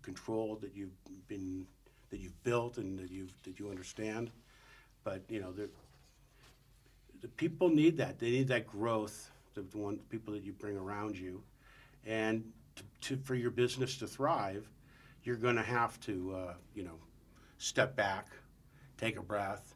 the 0.08 0.14
control 0.14 0.58
that 0.62 0.76
you've 0.76 1.28
been 1.28 1.66
that 2.10 2.20
you've 2.20 2.42
built 2.44 2.78
and 2.78 2.98
that 3.00 3.12
you 3.12 3.28
that 3.44 3.60
you 3.60 3.70
understand. 3.70 4.32
But 5.04 5.22
you 5.30 5.42
know, 5.42 5.52
the 5.52 5.70
the 7.22 7.28
people 7.28 7.70
need 7.70 7.98
that. 7.98 8.20
They 8.20 8.32
need 8.32 8.48
that 8.50 8.68
growth. 8.68 9.30
The 9.54 9.64
one 9.78 9.98
people 10.10 10.34
that 10.34 10.44
you 10.44 10.54
bring 10.54 10.78
around 10.78 11.18
you, 11.18 11.42
and 12.06 12.44
to, 12.76 12.84
to, 13.02 13.18
for 13.24 13.34
your 13.34 13.50
business 13.50 13.98
to 13.98 14.08
thrive, 14.08 14.70
you're 15.24 15.36
going 15.36 15.56
to 15.56 15.64
have 15.64 16.00
to, 16.02 16.36
uh, 16.36 16.54
you 16.76 16.84
know, 16.84 17.00
step 17.58 17.96
back, 17.96 18.28
take 18.98 19.18
a 19.18 19.24
breath, 19.24 19.74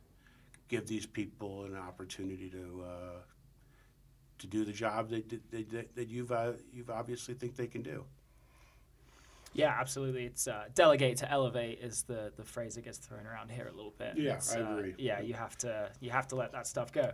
give 0.68 0.86
these 0.88 1.08
people 1.08 1.64
an 1.66 1.76
opportunity 1.76 2.48
to 2.50 2.84
uh, 2.86 3.20
to 4.38 4.48
do 4.48 4.66
the 4.66 4.72
job 4.72 5.10
that, 5.10 5.30
that, 5.52 5.96
that 5.96 6.08
you've 6.08 6.32
uh, 6.32 6.54
you've 6.72 6.92
obviously 6.92 7.34
think 7.34 7.56
they 7.56 7.68
can 7.68 7.82
do. 7.82 8.06
Yeah, 9.54 9.76
absolutely. 9.78 10.26
It's 10.26 10.48
uh, 10.48 10.66
delegate 10.74 11.18
to 11.18 11.32
elevate 11.32 11.80
is 11.80 12.04
the 12.04 12.32
the 12.36 12.44
phrase 12.44 12.76
that 12.76 12.86
gets 12.86 12.98
thrown 12.98 13.26
around 13.26 13.52
here 13.52 13.68
a 13.68 13.76
little 13.76 13.94
bit. 13.98 14.14
Yeah, 14.18 14.36
it's, 14.36 14.56
I 14.56 14.60
agree. 14.60 14.96
yeah, 14.98 15.20
you 15.20 15.34
have 15.34 15.58
to 15.60 15.90
you 16.00 16.10
have 16.12 16.28
to 16.30 16.36
let 16.36 16.52
that 16.54 16.68
stuff 16.68 16.92
go. 16.92 17.12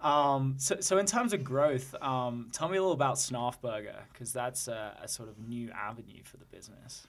Um, 0.00 0.56
so, 0.58 0.76
so 0.80 0.98
in 0.98 1.06
terms 1.06 1.32
of 1.32 1.42
growth, 1.42 1.94
um, 2.02 2.50
tell 2.52 2.68
me 2.68 2.76
a 2.76 2.80
little 2.80 2.92
about 2.92 3.16
Snarfburger 3.16 3.96
because 4.12 4.30
that's 4.30 4.68
a, 4.68 4.94
a, 5.02 5.08
sort 5.08 5.30
of 5.30 5.38
new 5.38 5.70
avenue 5.70 6.22
for 6.22 6.36
the 6.36 6.44
business. 6.44 7.06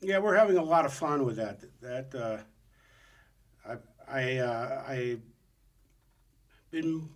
Yeah, 0.00 0.18
we're 0.18 0.36
having 0.36 0.56
a 0.56 0.62
lot 0.62 0.84
of 0.84 0.92
fun 0.92 1.24
with 1.24 1.36
that. 1.36 1.64
That 1.80 2.14
uh, 2.14 2.38
I 3.68 3.76
I 4.08 4.36
uh, 4.38 4.82
I 4.86 5.16
been 6.70 7.08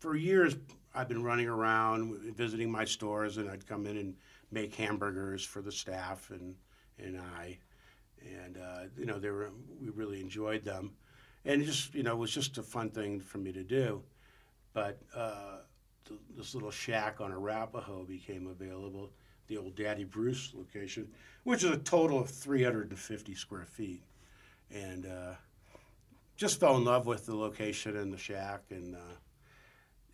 for 0.00 0.16
years. 0.16 0.56
I've 0.94 1.08
been 1.08 1.22
running 1.22 1.48
around 1.48 2.34
visiting 2.34 2.70
my 2.70 2.84
stores, 2.84 3.36
and 3.36 3.50
I'd 3.50 3.66
come 3.66 3.86
in 3.86 3.98
and 3.98 4.14
make 4.54 4.74
hamburgers 4.74 5.44
for 5.44 5.60
the 5.60 5.72
staff 5.72 6.30
and 6.30 6.54
and 6.98 7.20
I, 7.20 7.58
and 8.22 8.56
uh, 8.56 8.84
you 8.96 9.04
know 9.04 9.18
they 9.18 9.30
were 9.30 9.50
we 9.82 9.90
really 9.90 10.20
enjoyed 10.20 10.64
them, 10.64 10.92
and 11.44 11.60
it 11.60 11.64
just 11.64 11.92
you 11.94 12.04
know 12.04 12.12
it 12.12 12.18
was 12.18 12.32
just 12.32 12.56
a 12.56 12.62
fun 12.62 12.90
thing 12.90 13.20
for 13.20 13.38
me 13.38 13.52
to 13.52 13.64
do. 13.64 14.02
But 14.72 15.00
uh, 15.14 15.58
th- 16.06 16.20
this 16.36 16.54
little 16.54 16.70
shack 16.70 17.20
on 17.20 17.32
Arapahoe 17.32 18.04
became 18.04 18.46
available, 18.46 19.10
the 19.48 19.58
old 19.58 19.74
Daddy 19.74 20.04
Bruce 20.04 20.52
location, 20.54 21.08
which 21.42 21.64
is 21.64 21.70
a 21.70 21.78
total 21.78 22.20
of 22.20 22.30
350 22.30 23.34
square 23.34 23.64
feet. 23.64 24.02
And 24.70 25.06
uh, 25.06 25.34
just 26.36 26.58
fell 26.58 26.76
in 26.76 26.84
love 26.84 27.06
with 27.06 27.26
the 27.26 27.34
location 27.34 27.96
and 27.96 28.12
the 28.12 28.18
shack 28.18 28.62
and 28.70 28.96
uh, 28.96 29.16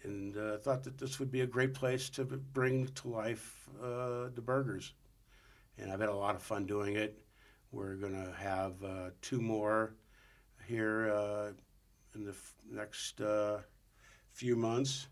and 0.02 0.36
uh, 0.36 0.56
thought 0.58 0.82
that 0.84 0.98
this 0.98 1.18
would 1.18 1.30
be 1.30 1.42
a 1.42 1.46
great 1.46 1.74
place 1.74 2.08
to 2.10 2.24
bring 2.24 2.86
to 2.88 3.08
life 3.08 3.68
uh, 3.82 4.28
the 4.34 4.42
burgers. 4.42 4.94
And 5.78 5.92
I've 5.92 6.00
had 6.00 6.08
a 6.08 6.14
lot 6.14 6.34
of 6.34 6.42
fun 6.42 6.66
doing 6.66 6.96
it. 6.96 7.18
We're 7.72 7.94
going 7.94 8.12
to 8.24 8.32
have 8.32 8.82
uh, 8.82 9.10
two 9.20 9.40
more 9.40 9.94
here 10.66 11.12
uh, 11.12 11.52
in 12.14 12.24
the 12.24 12.32
f- 12.32 12.54
next 12.70 13.20
uh, 13.20 13.58
few 14.32 14.56
months, 14.56 15.08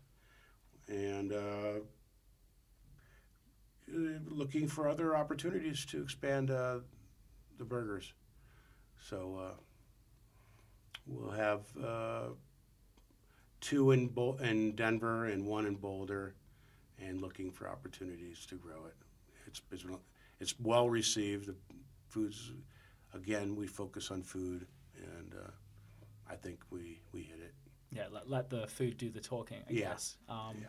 and 0.87 1.31
uh, 1.31 1.79
looking 3.87 4.67
for 4.67 4.89
other 4.89 5.15
opportunities 5.15 5.85
to 5.85 6.01
expand 6.01 6.49
the 6.49 6.83
burgers. 7.65 8.13
So 8.99 9.55
we'll 11.07 11.31
have 11.31 11.61
two 13.61 13.91
in 13.91 14.07
Bo- 14.07 14.37
in 14.41 14.75
Denver 14.75 15.25
and 15.25 15.45
one 15.45 15.65
in 15.65 15.75
Boulder, 15.75 16.35
and 16.99 17.21
looking 17.21 17.51
for 17.51 17.67
opportunities 17.69 18.45
to 18.47 18.55
grow 18.55 18.85
it. 18.85 18.95
It's 19.47 19.61
it's, 19.71 19.85
it's 20.39 20.59
well 20.59 20.89
received. 20.89 21.47
The 21.47 21.55
foods, 22.07 22.51
again, 23.13 23.55
we 23.55 23.67
focus 23.67 24.11
on 24.11 24.23
food, 24.23 24.67
and 24.95 25.33
uh, 25.33 25.51
I 26.29 26.35
think 26.35 26.59
we 26.71 26.99
we 27.11 27.21
hit 27.21 27.39
it 27.39 27.53
yeah, 27.91 28.03
let, 28.11 28.29
let 28.29 28.49
the 28.49 28.67
food 28.67 28.97
do 28.97 29.09
the 29.09 29.19
talking. 29.19 29.59
I 29.69 29.73
yeah. 29.73 29.89
guess. 29.89 30.17
Um, 30.27 30.57
yeah. 30.61 30.67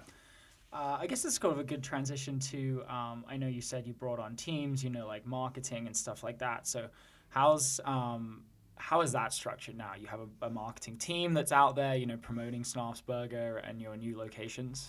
Uh, 0.72 0.98
I 1.00 1.07
guess 1.07 1.22
this 1.22 1.33
is 1.33 1.38
kind 1.38 1.53
of 1.53 1.59
a 1.59 1.64
good 1.64 1.83
transition 1.83 2.38
to. 2.38 2.83
Um, 2.88 3.24
I 3.29 3.37
know 3.37 3.48
you 3.48 3.61
said 3.61 3.87
you 3.87 3.92
brought 3.92 4.20
on 4.20 4.37
teams, 4.37 4.85
you 4.85 4.90
know, 4.90 5.07
like 5.07 5.26
marketing 5.26 5.87
and 5.87 5.96
stuff 5.96 6.22
like 6.22 6.38
that. 6.38 6.66
So, 6.66 6.87
how's 7.29 7.81
um, 7.85 8.44
how 8.81 9.03
is 9.03 9.12
that 9.12 9.33
structured 9.33 9.77
now? 9.77 9.93
You 9.99 10.07
have 10.07 10.21
a, 10.21 10.47
a, 10.47 10.51
marketing 10.51 10.97
team 10.97 11.35
that's 11.35 11.53
out 11.53 11.77
there, 11.77 11.95
you 11.95 12.07
know, 12.07 12.16
promoting 12.16 12.62
Snarfsburger 12.62 13.61
and 13.69 13.81
your 13.81 13.97
new 13.97 14.16
locations. 14.16 14.88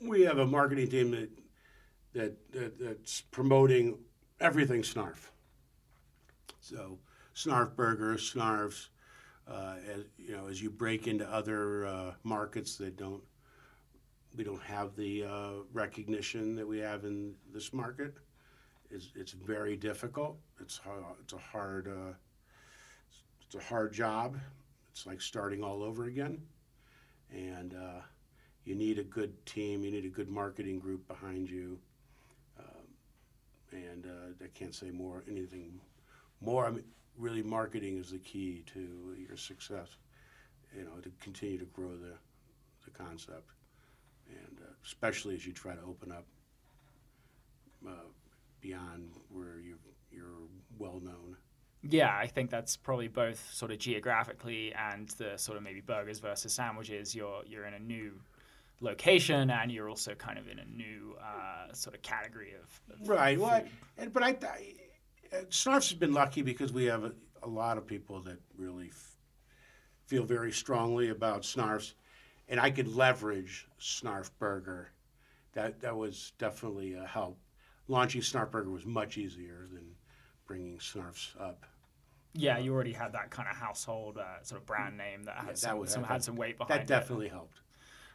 We 0.00 0.22
have 0.22 0.38
a 0.38 0.46
marketing 0.46 0.88
team 0.88 1.10
that 1.10 1.30
that, 2.12 2.52
that 2.52 2.78
that's 2.78 3.20
promoting 3.20 3.98
everything 4.40 4.82
Snarf. 4.82 5.30
So, 6.60 6.98
Snarf 7.34 7.74
Burgers, 7.74 8.32
Snarfs, 8.32 8.88
uh, 9.48 9.74
as 9.92 10.04
you 10.16 10.36
know, 10.36 10.46
as 10.46 10.62
you 10.62 10.70
break 10.70 11.06
into 11.06 11.28
other 11.30 11.86
uh, 11.86 12.12
markets 12.22 12.76
that 12.76 12.96
don't, 12.96 13.22
we 14.36 14.44
don't 14.44 14.62
have 14.62 14.94
the 14.96 15.24
uh, 15.24 15.50
recognition 15.72 16.54
that 16.56 16.66
we 16.66 16.78
have 16.78 17.04
in 17.04 17.34
this 17.52 17.72
market. 17.72 18.14
It's, 18.90 19.08
it's 19.14 19.32
very 19.32 19.76
difficult. 19.76 20.38
It's 20.60 20.80
it's 21.20 21.32
a 21.32 21.38
hard 21.38 21.88
uh, 21.88 22.14
it's 23.52 23.64
a 23.64 23.68
hard 23.68 23.92
job. 23.92 24.36
It's 24.92 25.06
like 25.06 25.20
starting 25.20 25.64
all 25.64 25.82
over 25.82 26.04
again, 26.04 26.40
and 27.32 27.74
uh, 27.74 28.00
you 28.64 28.76
need 28.76 29.00
a 29.00 29.02
good 29.02 29.44
team. 29.44 29.82
You 29.82 29.90
need 29.90 30.04
a 30.04 30.08
good 30.08 30.28
marketing 30.30 30.78
group 30.78 31.06
behind 31.08 31.50
you. 31.50 31.76
Um, 32.60 32.86
and 33.72 34.06
uh, 34.06 34.44
I 34.44 34.48
can't 34.54 34.74
say 34.74 34.90
more 34.90 35.24
anything 35.28 35.80
more. 36.40 36.64
I 36.64 36.70
mean, 36.70 36.84
really 37.18 37.42
marketing 37.42 37.98
is 37.98 38.12
the 38.12 38.18
key 38.18 38.62
to 38.72 39.16
your 39.28 39.36
success. 39.36 39.88
you 40.76 40.84
know, 40.84 41.00
to 41.02 41.10
continue 41.20 41.58
to 41.58 41.64
grow 41.66 41.90
the 41.96 42.14
the 42.84 42.90
concept, 42.92 43.50
and 44.28 44.58
uh, 44.62 44.72
especially 44.84 45.34
as 45.34 45.44
you 45.44 45.52
try 45.52 45.74
to 45.74 45.82
open 45.82 46.12
up 46.12 46.24
uh, 47.86 48.08
beyond 48.60 49.10
where 49.28 49.58
you 49.58 49.76
you're 50.12 50.46
well 50.78 51.00
known. 51.02 51.36
Yeah, 51.82 52.14
I 52.14 52.26
think 52.26 52.50
that's 52.50 52.76
probably 52.76 53.08
both 53.08 53.52
sort 53.52 53.70
of 53.70 53.78
geographically 53.78 54.74
and 54.74 55.08
the 55.10 55.36
sort 55.36 55.56
of 55.56 55.64
maybe 55.64 55.80
burgers 55.80 56.18
versus 56.18 56.52
sandwiches. 56.52 57.14
You're 57.14 57.42
you're 57.46 57.64
in 57.64 57.74
a 57.74 57.78
new 57.78 58.20
location 58.80 59.50
and 59.50 59.70
you're 59.70 59.88
also 59.88 60.14
kind 60.14 60.38
of 60.38 60.48
in 60.48 60.58
a 60.58 60.64
new 60.64 61.16
uh, 61.20 61.72
sort 61.72 61.94
of 61.94 62.02
category 62.02 62.54
of, 62.54 63.00
of 63.00 63.08
Right. 63.08 63.38
Well, 63.38 63.50
I, 63.50 63.64
and, 63.98 64.12
but 64.12 64.22
I, 64.22 64.30
I 64.42 64.74
Snarf's 65.48 65.90
has 65.90 65.98
been 65.98 66.12
lucky 66.12 66.42
because 66.42 66.72
we 66.72 66.84
have 66.86 67.04
a, 67.04 67.12
a 67.42 67.48
lot 67.48 67.78
of 67.78 67.86
people 67.86 68.20
that 68.22 68.38
really 68.56 68.88
f- 68.88 69.16
feel 70.06 70.24
very 70.24 70.50
strongly 70.52 71.10
about 71.10 71.42
Snarf's, 71.42 71.94
and 72.48 72.58
I 72.58 72.70
could 72.70 72.88
leverage 72.88 73.68
Snarf 73.80 74.30
Burger. 74.38 74.90
That 75.52 75.80
that 75.80 75.96
was 75.96 76.32
definitely 76.38 76.94
a 76.94 77.06
help. 77.06 77.38
Launching 77.88 78.20
Snarf 78.20 78.50
Burger 78.50 78.70
was 78.70 78.86
much 78.86 79.18
easier 79.18 79.66
than 79.72 79.94
bringing 80.46 80.78
Snarf's 80.78 81.34
up. 81.38 81.64
Yeah, 82.34 82.58
you 82.58 82.72
already 82.72 82.92
had 82.92 83.12
that 83.12 83.30
kind 83.30 83.48
of 83.50 83.56
household 83.56 84.18
uh, 84.18 84.42
sort 84.42 84.60
of 84.60 84.66
brand 84.66 84.96
name 84.96 85.24
that 85.24 85.36
had 85.36 85.48
that 85.48 85.58
some, 85.58 85.78
would- 85.78 85.88
some 85.88 86.04
had 86.04 86.22
some 86.22 86.36
weight 86.36 86.58
behind 86.58 86.78
That 86.80 86.82
it. 86.82 86.86
definitely 86.86 87.28
helped. 87.28 87.60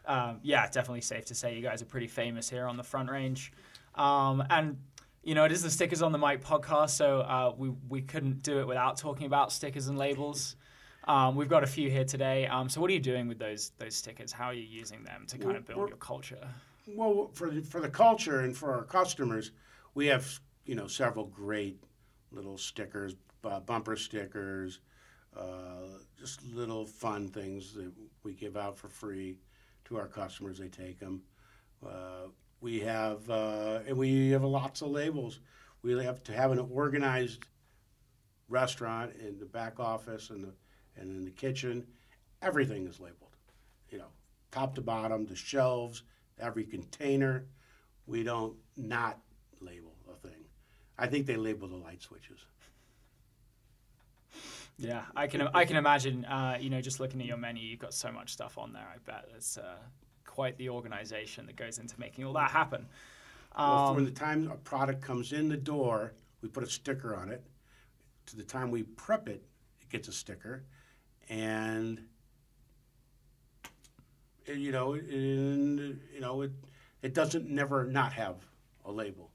um, 0.06 0.40
yeah, 0.44 0.68
definitely 0.70 1.02
safe 1.02 1.26
to 1.26 1.36
say 1.36 1.56
you 1.56 1.62
guys 1.62 1.82
are 1.82 1.86
pretty 1.86 2.08
famous 2.08 2.50
here 2.50 2.68
on 2.68 2.78
the 2.78 2.84
Front 2.84 3.10
Range. 3.10 3.52
Um, 3.96 4.44
and 4.50 4.78
you 5.24 5.34
know, 5.34 5.44
it 5.46 5.52
is 5.52 5.64
the 5.64 5.72
Stickers 5.72 6.02
on 6.04 6.12
the 6.12 6.18
Mic 6.20 6.44
podcast, 6.44 6.92
so 6.92 7.22
uh, 7.22 7.54
we 7.58 7.72
we 7.90 8.02
couldn't 8.02 8.44
do 8.44 8.60
it 8.60 8.68
without 8.68 8.98
talking 8.98 9.26
about 9.26 9.52
stickers 9.52 9.88
and 9.88 9.98
labels. 9.98 10.56
Um, 11.08 11.36
we've 11.36 11.50
got 11.50 11.64
a 11.64 11.68
few 11.68 11.90
here 11.90 12.04
today. 12.04 12.46
Um, 12.48 12.68
so, 12.70 12.80
what 12.82 12.90
are 12.90 12.94
you 12.94 13.00
doing 13.00 13.28
with 13.28 13.40
those 13.40 13.72
those 13.80 13.96
stickers? 13.96 14.32
How 14.32 14.46
are 14.46 14.54
you 14.54 14.64
using 14.64 15.04
them 15.04 15.26
to 15.28 15.38
kind 15.38 15.56
of 15.58 15.66
build 15.66 15.90
your 15.90 15.98
culture? 15.98 16.48
Well, 16.88 17.32
for 17.34 17.50
the, 17.50 17.62
for 17.62 17.82
the 17.82 17.90
culture 17.90 18.42
and 18.42 18.56
for 18.56 18.72
our 18.74 18.84
customers, 18.84 19.52
we 19.96 20.06
have 20.08 20.40
you 20.66 20.76
know 20.76 20.86
several 20.88 21.26
great 21.26 21.80
little 22.32 22.58
stickers, 22.60 23.16
uh, 23.46 23.60
bumper 23.60 23.96
stickers, 23.96 24.80
uh, 25.38 26.00
just 26.20 26.44
little 26.46 26.86
fun 26.86 27.28
things 27.28 27.74
that 27.74 27.92
we 28.24 28.34
give 28.34 28.58
out 28.58 28.78
for 28.78 28.90
free 28.90 29.38
to 29.86 29.98
our 29.98 30.08
customers. 30.08 30.58
They 30.58 30.68
take 30.68 31.00
them. 31.00 31.22
Uh, 31.86 32.30
we 32.62 32.80
have 32.80 33.30
uh, 33.30 33.80
and 33.88 33.98
we 33.98 34.30
have 34.32 34.44
lots 34.44 34.82
of 34.82 34.90
labels. 34.90 35.40
We 35.82 35.92
have 36.04 36.24
to 36.24 36.34
have 36.34 36.52
an 36.52 36.60
organized 36.72 37.46
restaurant 38.48 39.14
in 39.20 39.38
the 39.38 39.46
back 39.46 39.80
office 39.80 40.30
and 40.30 40.44
the 40.44 40.54
and 40.98 41.10
in 41.10 41.26
the 41.26 41.32
kitchen. 41.32 41.86
Everything 42.42 42.88
is 42.88 43.00
labeled. 43.00 43.36
You 43.90 44.00
know, 44.00 44.08
top 44.52 44.76
to 44.76 44.82
bottom, 44.82 45.26
the 45.26 45.36
shelves, 45.36 46.04
every 46.40 46.64
container. 46.64 47.46
We 48.08 48.24
don't 48.24 48.56
not 48.78 49.20
label 49.62 49.96
a 50.12 50.16
thing. 50.16 50.46
I 50.98 51.08
think 51.08 51.26
they 51.26 51.36
label 51.36 51.68
the 51.68 51.76
light 51.76 52.02
switches. 52.02 52.46
Yeah, 54.78 55.04
I 55.16 55.28
can 55.28 55.42
I 55.42 55.66
can 55.66 55.78
imagine. 55.78 56.26
Uh, 56.26 56.58
you 56.60 56.70
know, 56.70 56.82
just 56.82 57.00
looking 57.00 57.22
at 57.22 57.28
your 57.28 57.38
menu, 57.38 57.64
you've 57.64 57.80
got 57.80 57.94
so 57.94 58.12
much 58.12 58.32
stuff 58.32 58.58
on 58.58 58.74
there. 58.74 58.84
I 58.94 58.98
bet 59.06 59.30
it's 59.36 59.58
uh, 59.58 59.78
quite 60.26 60.58
the 60.58 60.70
organization 60.70 61.46
that 61.46 61.56
goes 61.56 61.78
into 61.78 61.98
making 62.00 62.26
all 62.26 62.34
that 62.34 62.52
happen. 62.52 62.88
well, 63.58 63.88
Um, 63.90 63.96
from 63.96 64.06
the 64.06 64.12
time 64.12 64.52
a 64.52 64.56
product 64.56 65.02
comes 65.02 65.32
in 65.32 65.48
the 65.48 65.58
door, 65.58 66.14
we 66.42 66.50
put 66.50 66.64
a 66.64 66.70
sticker 66.70 67.16
on 67.16 67.30
it. 67.30 67.44
To 68.28 68.36
the 68.36 68.44
time 68.44 68.70
we 68.72 68.84
prep 68.84 69.30
it, 69.30 69.46
it 69.82 69.90
gets 69.90 70.08
a 70.08 70.12
sticker, 70.12 70.66
and 71.30 72.02
you 74.48 74.72
know, 74.72 74.94
and 74.94 76.00
you 76.14 76.20
know, 76.20 76.42
it 76.42 76.52
it 77.02 77.14
doesn't 77.14 77.48
never 77.50 77.86
not 77.86 78.12
have 78.12 78.38
a 78.84 78.92
label, 78.92 79.32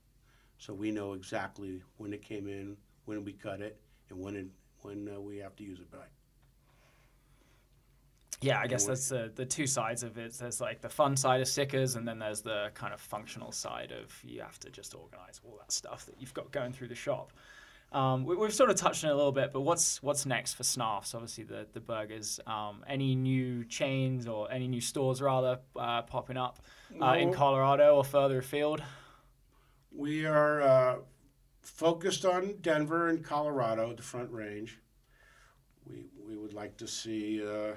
so 0.58 0.74
we 0.74 0.90
know 0.90 1.14
exactly 1.14 1.82
when 1.96 2.12
it 2.12 2.20
came 2.20 2.46
in, 2.46 2.76
when 3.06 3.24
we 3.24 3.32
cut 3.32 3.60
it, 3.60 3.80
and 4.10 4.20
when 4.20 4.36
it 4.36 4.46
when 4.82 5.08
uh, 5.08 5.20
we 5.20 5.38
have 5.38 5.56
to 5.56 5.64
use 5.64 5.80
it 5.80 5.90
by. 5.90 5.98
Yeah, 8.42 8.58
I 8.58 8.66
guess 8.66 8.86
that's 8.86 9.08
the 9.10 9.30
the 9.34 9.44
two 9.44 9.66
sides 9.66 10.02
of 10.02 10.16
it. 10.16 10.32
There's 10.32 10.60
like 10.60 10.80
the 10.80 10.88
fun 10.88 11.14
side 11.16 11.42
of 11.42 11.48
stickers, 11.48 11.96
and 11.96 12.08
then 12.08 12.18
there's 12.18 12.40
the 12.40 12.70
kind 12.74 12.94
of 12.94 13.00
functional 13.00 13.52
side 13.52 13.92
of 13.92 14.18
you 14.24 14.40
have 14.40 14.58
to 14.60 14.70
just 14.70 14.94
organize 14.94 15.40
all 15.44 15.58
that 15.58 15.70
stuff 15.70 16.06
that 16.06 16.14
you've 16.18 16.32
got 16.32 16.50
going 16.50 16.72
through 16.72 16.88
the 16.88 16.94
shop. 16.94 17.32
Um, 17.92 18.24
we, 18.24 18.36
we've 18.36 18.54
sort 18.54 18.70
of 18.70 18.76
touched 18.76 19.04
on 19.04 19.10
it 19.10 19.12
a 19.12 19.16
little 19.16 19.32
bit, 19.32 19.52
but 19.52 19.60
what's 19.60 20.02
what's 20.02 20.24
next 20.24 20.54
for 20.54 20.62
Snarfs? 20.62 21.14
Obviously, 21.14 21.44
the 21.44 21.66
the 21.74 21.80
burgers. 21.80 22.40
Um, 22.46 22.82
any 22.88 23.14
new 23.14 23.64
chains 23.64 24.26
or 24.26 24.50
any 24.50 24.68
new 24.68 24.80
stores 24.80 25.20
rather 25.20 25.58
uh, 25.76 26.02
popping 26.02 26.38
up 26.38 26.60
uh, 27.02 27.16
in 27.18 27.34
Colorado 27.34 27.96
or 27.96 28.04
further 28.04 28.38
afield? 28.38 28.82
We 29.92 30.24
are 30.24 30.62
uh, 30.62 30.96
focused 31.62 32.24
on 32.24 32.56
Denver 32.60 33.08
and 33.08 33.24
Colorado, 33.24 33.92
the 33.92 34.02
Front 34.02 34.30
Range. 34.32 34.78
We 35.88 36.06
we 36.26 36.36
would 36.36 36.52
like 36.52 36.76
to 36.78 36.86
see 36.86 37.42
uh, 37.46 37.74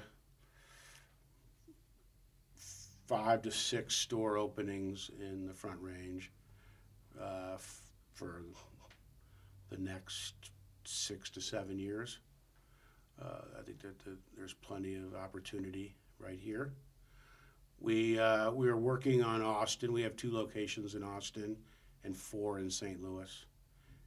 five 3.08 3.42
to 3.44 3.52
six 3.52 3.96
store 3.96 4.38
openings 4.38 5.12
in 5.20 5.46
the 5.48 5.54
Front 5.54 5.80
Range 5.82 6.32
uh, 7.20 7.54
f- 7.56 7.82
for 8.14 8.42
the 9.70 9.78
next 9.78 10.34
six 10.86 11.30
to 11.32 11.42
seven 11.42 11.80
years. 11.80 12.20
Uh, 13.22 13.60
I 13.60 13.62
think 13.64 13.80
that, 13.82 14.00
that 14.06 14.18
there's 14.36 14.54
plenty 14.54 14.96
of 14.96 15.16
opportunity 15.16 15.96
right 16.20 16.40
here. 16.40 16.74
We 17.80 18.20
uh, 18.20 18.52
we 18.52 18.70
are 18.70 18.78
working 18.78 19.24
on 19.24 19.42
Austin. 19.42 19.92
We 19.92 20.02
have 20.04 20.16
two 20.16 20.32
locations 20.32 20.96
in 20.96 21.04
Austin 21.04 21.58
and 22.04 22.16
four 22.16 22.60
in 22.60 22.70
St. 22.70 23.02
Louis, 23.02 23.46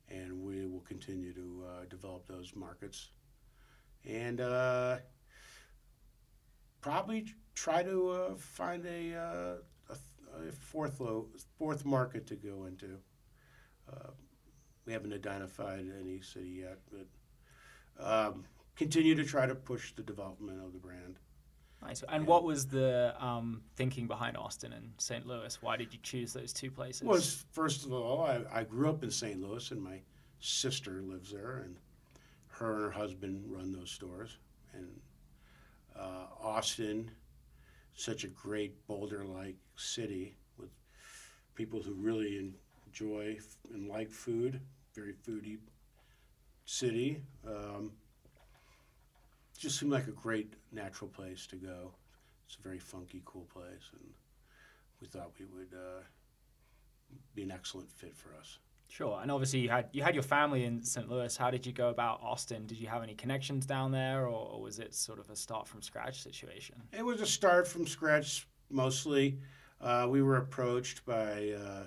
and 0.09 0.43
we 0.43 0.67
will 0.67 0.81
continue 0.81 1.33
to 1.33 1.65
uh, 1.67 1.85
develop 1.89 2.27
those 2.27 2.53
markets, 2.55 3.11
and 4.05 4.41
uh, 4.41 4.99
probably 6.81 7.27
try 7.55 7.83
to 7.83 8.11
uh, 8.11 8.35
find 8.37 8.87
a, 8.87 9.15
uh, 9.15 9.55
a, 9.91 10.53
fourth 10.53 11.01
lo- 11.01 11.29
fourth 11.59 11.85
market 11.85 12.27
to 12.27 12.37
go 12.37 12.67
into. 12.67 12.99
Uh, 13.91 14.11
we 14.85 14.93
haven't 14.93 15.13
identified 15.13 15.87
any 16.01 16.21
city 16.21 16.61
yet, 16.61 16.79
but 16.93 18.05
um, 18.05 18.45
continue 18.77 19.15
to 19.15 19.25
try 19.25 19.47
to 19.47 19.55
push 19.55 19.93
the 19.93 20.03
development 20.03 20.61
of 20.65 20.73
the 20.73 20.79
brand. 20.79 21.17
Nice. 21.83 22.03
And 22.09 22.25
Yeah. 22.25 22.29
what 22.31 22.45
was 22.45 22.67
the 22.67 23.15
um, 23.25 23.63
thinking 23.77 24.07
behind 24.07 24.37
Austin 24.37 24.73
and 24.73 24.93
St. 24.99 25.27
Louis? 25.27 25.61
Why 25.63 25.77
did 25.77 25.93
you 25.93 25.99
choose 26.03 26.33
those 26.33 26.53
two 26.53 26.71
places? 26.71 27.03
was 27.03 27.45
first 27.53 27.85
of 27.85 27.93
all, 27.93 28.23
I, 28.23 28.43
I 28.51 28.65
grew 28.65 28.89
up 28.89 29.03
in 29.03 29.11
St. 29.11 29.41
Louis, 29.41 29.71
and 29.71 29.83
my 29.83 30.01
sister 30.41 31.03
lives 31.03 31.33
there, 31.33 31.59
and 31.59 31.77
her 32.49 32.75
and 32.75 32.83
her 32.85 32.91
husband 32.91 33.45
run 33.47 33.73
those 33.73 33.91
stores. 33.91 34.39
And 34.73 35.01
uh, 35.99 36.27
Austin, 36.41 37.11
such 37.95 38.25
a 38.25 38.29
great 38.29 38.87
Boulder-like 38.87 39.57
city 39.77 40.37
with 40.59 40.71
people 41.55 41.83
who 41.83 41.95
really 41.95 42.53
enjoy 42.87 43.39
and 43.73 43.89
like 43.89 44.11
food, 44.11 44.61
very 44.95 45.13
foodie 45.13 45.59
city. 46.65 47.23
Um, 47.47 47.93
just 49.57 49.79
seemed 49.79 49.93
like 49.93 50.07
a 50.07 50.13
great 50.13 50.55
natural 50.73 51.09
place 51.09 51.47
to 51.49 51.57
go. 51.57 51.93
It's 52.47 52.57
a 52.57 52.63
very 52.63 52.79
funky, 52.79 53.23
cool 53.25 53.47
place, 53.53 53.91
and 53.93 54.09
we 55.01 55.07
thought 55.07 55.33
we 55.39 55.47
would 55.47 55.75
uh, 55.75 56.03
be 57.35 57.43
an 57.43 57.51
excellent 57.51 57.91
fit 57.91 58.17
for 58.17 58.35
us. 58.39 58.59
Sure, 58.89 59.19
and 59.21 59.33
obviously 59.33 59.59
you 59.59 59.69
had 59.69 59.89
you 59.93 60.03
had 60.03 60.15
your 60.15 60.23
family 60.23 60.65
in 60.65 60.83
St. 60.83 61.09
Louis. 61.11 61.37
How 61.37 61.51
did 61.51 61.67
you 61.67 61.73
go 61.73 61.89
about 61.89 62.21
Austin? 62.23 62.67
Did 62.67 62.79
you 62.79 62.87
have 62.87 63.03
any 63.03 63.15
connections 63.15 63.67
down 63.67 63.91
there, 63.91 64.27
or, 64.27 64.53
or 64.53 64.63
was 64.63 64.79
it 64.79 64.95
sort 64.95 65.19
of 65.19 65.29
a 65.29 65.37
start 65.37 65.67
from 65.67 65.83
scratch 65.83 66.23
situation? 66.23 66.77
It 66.93 67.05
was 67.05 67.21
a 67.21 67.27
start 67.27 67.67
from 67.67 67.87
scratch 67.87 68.47
mostly. 68.71 69.39
Uh, 69.81 70.07
we 70.09 70.23
were 70.23 70.37
approached 70.37 71.05
by 71.05 71.51
uh, 71.51 71.87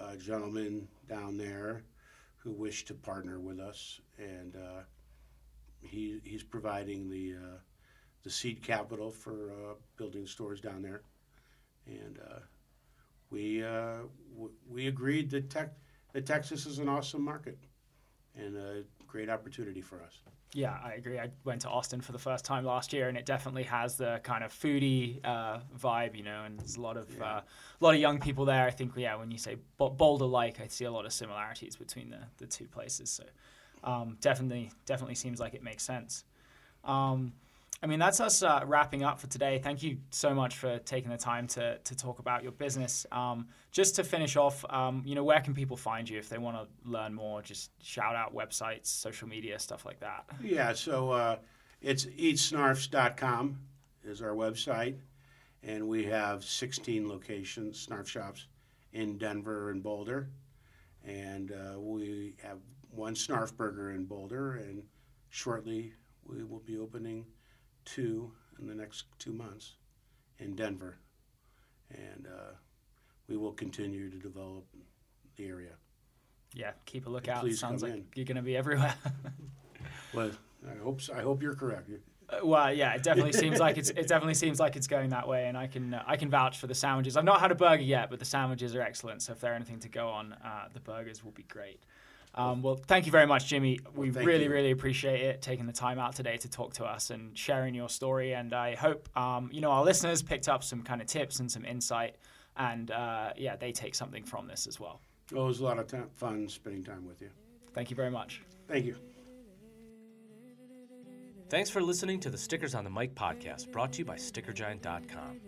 a 0.00 0.16
gentleman 0.16 0.88
down 1.08 1.36
there 1.36 1.84
who 2.36 2.52
wished 2.52 2.88
to 2.88 2.94
partner 2.94 3.38
with 3.38 3.60
us, 3.60 4.00
and 4.18 4.56
uh, 4.56 4.80
he 5.80 6.20
he's 6.24 6.42
providing 6.42 7.08
the 7.08 7.34
uh, 7.34 7.58
the 8.22 8.30
seed 8.30 8.62
capital 8.62 9.10
for 9.10 9.50
uh, 9.50 9.74
building 9.96 10.26
stores 10.26 10.60
down 10.60 10.82
there, 10.82 11.02
and 11.86 12.18
uh, 12.18 12.40
we 13.30 13.62
uh, 13.62 13.98
w- 14.34 14.52
we 14.68 14.86
agreed 14.88 15.30
that 15.30 15.50
tech 15.50 15.74
that 16.12 16.26
Texas 16.26 16.66
is 16.66 16.78
an 16.78 16.88
awesome 16.88 17.22
market 17.22 17.58
and 18.34 18.56
a 18.56 18.82
great 19.06 19.30
opportunity 19.30 19.80
for 19.80 20.02
us. 20.02 20.20
Yeah, 20.52 20.78
I 20.82 20.92
agree. 20.92 21.18
I 21.18 21.30
went 21.44 21.60
to 21.62 21.68
Austin 21.68 22.00
for 22.00 22.12
the 22.12 22.18
first 22.18 22.44
time 22.44 22.64
last 22.64 22.92
year, 22.92 23.08
and 23.08 23.18
it 23.18 23.26
definitely 23.26 23.64
has 23.64 23.96
the 23.96 24.20
kind 24.22 24.42
of 24.42 24.52
foodie 24.52 25.20
uh, 25.24 25.58
vibe, 25.78 26.16
you 26.16 26.22
know. 26.22 26.44
And 26.44 26.58
there's 26.58 26.76
a 26.76 26.80
lot 26.80 26.96
of 26.96 27.08
Yeah. 27.14 27.24
uh, 27.24 27.40
a 27.80 27.84
lot 27.84 27.94
of 27.94 28.00
young 28.00 28.20
people 28.20 28.44
there. 28.46 28.64
I 28.64 28.70
think, 28.70 28.92
yeah, 28.96 29.16
when 29.16 29.30
you 29.30 29.38
say 29.38 29.56
Bo- 29.76 29.90
Boulder-like, 29.90 30.60
I 30.60 30.68
see 30.68 30.84
a 30.84 30.90
lot 30.90 31.04
of 31.04 31.12
similarities 31.12 31.76
between 31.76 32.08
the, 32.10 32.20
the 32.38 32.46
two 32.46 32.66
places. 32.66 33.10
So 33.10 33.24
um, 33.84 34.16
definitely, 34.20 34.70
definitely 34.84 35.14
seems 35.14 35.40
like 35.40 35.54
it 35.54 35.62
makes 35.62 35.82
sense. 35.82 36.24
Um, 36.84 37.32
I 37.82 37.86
mean, 37.86 37.98
that's 37.98 38.20
us 38.20 38.42
uh, 38.42 38.62
wrapping 38.66 39.04
up 39.04 39.20
for 39.20 39.26
today. 39.26 39.60
Thank 39.62 39.82
you 39.82 39.98
so 40.10 40.34
much 40.34 40.56
for 40.56 40.78
taking 40.78 41.10
the 41.10 41.18
time 41.18 41.46
to, 41.48 41.78
to 41.78 41.96
talk 41.96 42.18
about 42.18 42.42
your 42.42 42.52
business. 42.52 43.06
Um, 43.12 43.48
just 43.70 43.96
to 43.96 44.04
finish 44.04 44.36
off, 44.36 44.64
um, 44.70 45.02
you 45.04 45.14
know, 45.14 45.24
where 45.24 45.40
can 45.40 45.52
people 45.52 45.76
find 45.76 46.08
you 46.08 46.18
if 46.18 46.28
they 46.30 46.38
want 46.38 46.56
to 46.56 46.90
learn 46.90 47.12
more? 47.12 47.42
Just 47.42 47.70
shout 47.82 48.16
out 48.16 48.34
websites, 48.34 48.86
social 48.86 49.28
media, 49.28 49.58
stuff 49.58 49.84
like 49.84 50.00
that. 50.00 50.24
Yeah, 50.42 50.72
so 50.72 51.10
uh, 51.10 51.36
it's 51.82 52.06
eatsnarfs.com 52.06 53.58
is 54.04 54.22
our 54.22 54.34
website, 54.34 54.96
and 55.62 55.86
we 55.86 56.04
have 56.04 56.44
16 56.44 57.06
locations, 57.06 57.86
snarf 57.86 58.06
shops, 58.06 58.46
in 58.92 59.18
Denver 59.18 59.70
and 59.70 59.82
Boulder, 59.82 60.30
and 61.04 61.52
uh, 61.52 61.78
we 61.78 62.36
have 62.42 62.58
one 62.96 63.14
snarf 63.14 63.54
burger 63.56 63.92
in 63.92 64.04
Boulder, 64.04 64.54
and 64.56 64.82
shortly 65.30 65.92
we 66.24 66.42
will 66.44 66.60
be 66.60 66.78
opening 66.78 67.26
two 67.84 68.32
in 68.58 68.66
the 68.66 68.74
next 68.74 69.04
two 69.18 69.32
months 69.32 69.74
in 70.38 70.54
Denver, 70.54 70.98
and 71.90 72.26
uh, 72.26 72.52
we 73.28 73.36
will 73.36 73.52
continue 73.52 74.10
to 74.10 74.16
develop 74.18 74.64
the 75.36 75.46
area. 75.46 75.72
Yeah, 76.54 76.72
keep 76.86 77.06
a 77.06 77.10
lookout. 77.10 77.40
Please 77.42 77.58
Sounds 77.60 77.82
come 77.82 77.90
like 77.90 77.98
in. 78.00 78.06
you're 78.14 78.24
going 78.24 78.36
to 78.36 78.42
be 78.42 78.56
everywhere. 78.56 78.94
Well, 80.14 80.30
I 80.66 80.82
hope 80.82 81.00
so. 81.00 81.14
I 81.14 81.20
hope 81.20 81.42
you're 81.42 81.54
correct. 81.54 81.90
Uh, 82.30 82.38
Well, 82.44 82.72
yeah, 82.72 82.94
it 82.94 83.02
definitely 83.02 83.32
seems 83.32 83.58
like 83.58 83.76
it's 83.76 83.90
it 83.90 84.08
definitely 84.08 84.34
seems 84.34 84.58
like 84.58 84.74
it's 84.76 84.86
going 84.86 85.10
that 85.10 85.28
way, 85.28 85.46
and 85.48 85.56
I 85.58 85.66
can 85.66 85.94
uh, 85.94 86.02
I 86.06 86.16
can 86.16 86.30
vouch 86.30 86.58
for 86.58 86.66
the 86.66 86.74
sandwiches. 86.74 87.16
I've 87.16 87.24
not 87.24 87.40
had 87.40 87.50
a 87.50 87.54
burger 87.54 87.82
yet, 87.82 88.08
but 88.08 88.18
the 88.18 88.24
sandwiches 88.24 88.74
are 88.74 88.80
excellent. 88.80 89.22
So 89.22 89.32
if 89.32 89.40
they're 89.40 89.54
anything 89.54 89.78
to 89.80 89.88
go 89.88 90.08
on, 90.08 90.32
uh, 90.32 90.68
the 90.72 90.80
burgers 90.80 91.22
will 91.24 91.32
be 91.32 91.42
great. 91.44 91.80
Um, 92.36 92.60
well, 92.60 92.78
thank 92.86 93.06
you 93.06 93.12
very 93.12 93.26
much, 93.26 93.46
Jimmy. 93.46 93.80
We 93.94 94.10
thank 94.10 94.26
really, 94.26 94.44
you. 94.44 94.50
really 94.50 94.70
appreciate 94.70 95.22
it 95.22 95.40
taking 95.40 95.66
the 95.66 95.72
time 95.72 95.98
out 95.98 96.14
today 96.14 96.36
to 96.36 96.48
talk 96.50 96.74
to 96.74 96.84
us 96.84 97.10
and 97.10 97.36
sharing 97.36 97.74
your 97.74 97.88
story. 97.88 98.34
And 98.34 98.52
I 98.52 98.74
hope 98.74 99.08
um, 99.16 99.48
you 99.52 99.60
know 99.60 99.70
our 99.70 99.84
listeners 99.84 100.22
picked 100.22 100.48
up 100.48 100.62
some 100.62 100.82
kind 100.82 101.00
of 101.00 101.06
tips 101.06 101.40
and 101.40 101.50
some 101.50 101.64
insight, 101.64 102.16
and 102.56 102.90
uh, 102.90 103.30
yeah, 103.36 103.56
they 103.56 103.72
take 103.72 103.94
something 103.94 104.24
from 104.24 104.46
this 104.46 104.66
as 104.66 104.78
well. 104.78 105.00
Well, 105.32 105.44
it 105.44 105.48
was 105.48 105.60
a 105.60 105.64
lot 105.64 105.78
of 105.78 105.86
time, 105.86 106.08
fun 106.14 106.48
spending 106.48 106.84
time 106.84 107.06
with 107.06 107.22
you. 107.22 107.30
Thank 107.72 107.90
you 107.90 107.96
very 107.96 108.10
much. 108.10 108.42
Thank 108.68 108.84
you. 108.84 108.96
Thanks 111.48 111.70
for 111.70 111.80
listening 111.80 112.20
to 112.20 112.30
the 112.30 112.38
Stickers 112.38 112.74
on 112.74 112.84
the 112.84 112.90
Mic 112.90 113.14
podcast 113.14 113.70
brought 113.70 113.92
to 113.92 114.00
you 114.00 114.04
by 114.04 114.16
StickerGiant.com. 114.16 115.40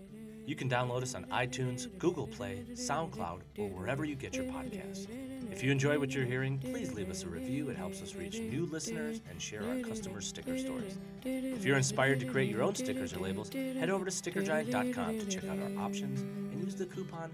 You 0.46 0.54
can 0.54 0.70
download 0.70 1.02
us 1.02 1.14
on 1.14 1.24
iTunes, 1.24 1.88
Google 1.98 2.26
Play, 2.26 2.64
SoundCloud, 2.72 3.40
or 3.58 3.68
wherever 3.68 4.04
you 4.04 4.14
get 4.14 4.34
your 4.34 4.46
podcasts. 4.46 5.06
If 5.50 5.62
you 5.62 5.72
enjoy 5.72 5.98
what 5.98 6.14
you're 6.14 6.24
hearing, 6.24 6.58
please 6.58 6.92
leave 6.92 7.10
us 7.10 7.24
a 7.24 7.28
review. 7.28 7.70
It 7.70 7.76
helps 7.76 8.02
us 8.02 8.14
reach 8.14 8.38
new 8.38 8.66
listeners 8.66 9.20
and 9.28 9.40
share 9.40 9.62
our 9.68 9.78
customers' 9.80 10.28
sticker 10.28 10.58
stories. 10.58 10.98
If 11.24 11.64
you're 11.64 11.76
inspired 11.76 12.20
to 12.20 12.26
create 12.26 12.50
your 12.50 12.62
own 12.62 12.74
stickers 12.74 13.12
or 13.12 13.20
labels, 13.20 13.52
head 13.52 13.90
over 13.90 14.04
to 14.04 14.10
StickerGiant.com 14.10 15.18
to 15.18 15.26
check 15.26 15.44
out 15.48 15.58
our 15.58 15.84
options 15.84 16.20
and 16.20 16.62
use 16.62 16.74
the 16.74 16.86
coupon 16.86 17.30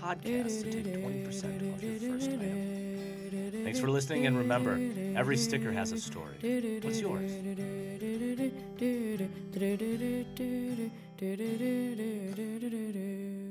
PODCAST 0.00 0.62
to 0.62 0.70
take 0.70 0.94
20% 0.94 1.74
off 1.74 1.82
your 1.82 2.12
first 2.12 2.30
item. 2.30 3.64
Thanks 3.64 3.80
for 3.80 3.90
listening, 3.90 4.26
and 4.26 4.36
remember, 4.36 4.78
every 5.18 5.36
sticker 5.36 5.72
has 5.72 5.92
a 5.92 5.98
story. 5.98 6.80
What's 6.82 7.00
yours? 7.00 7.32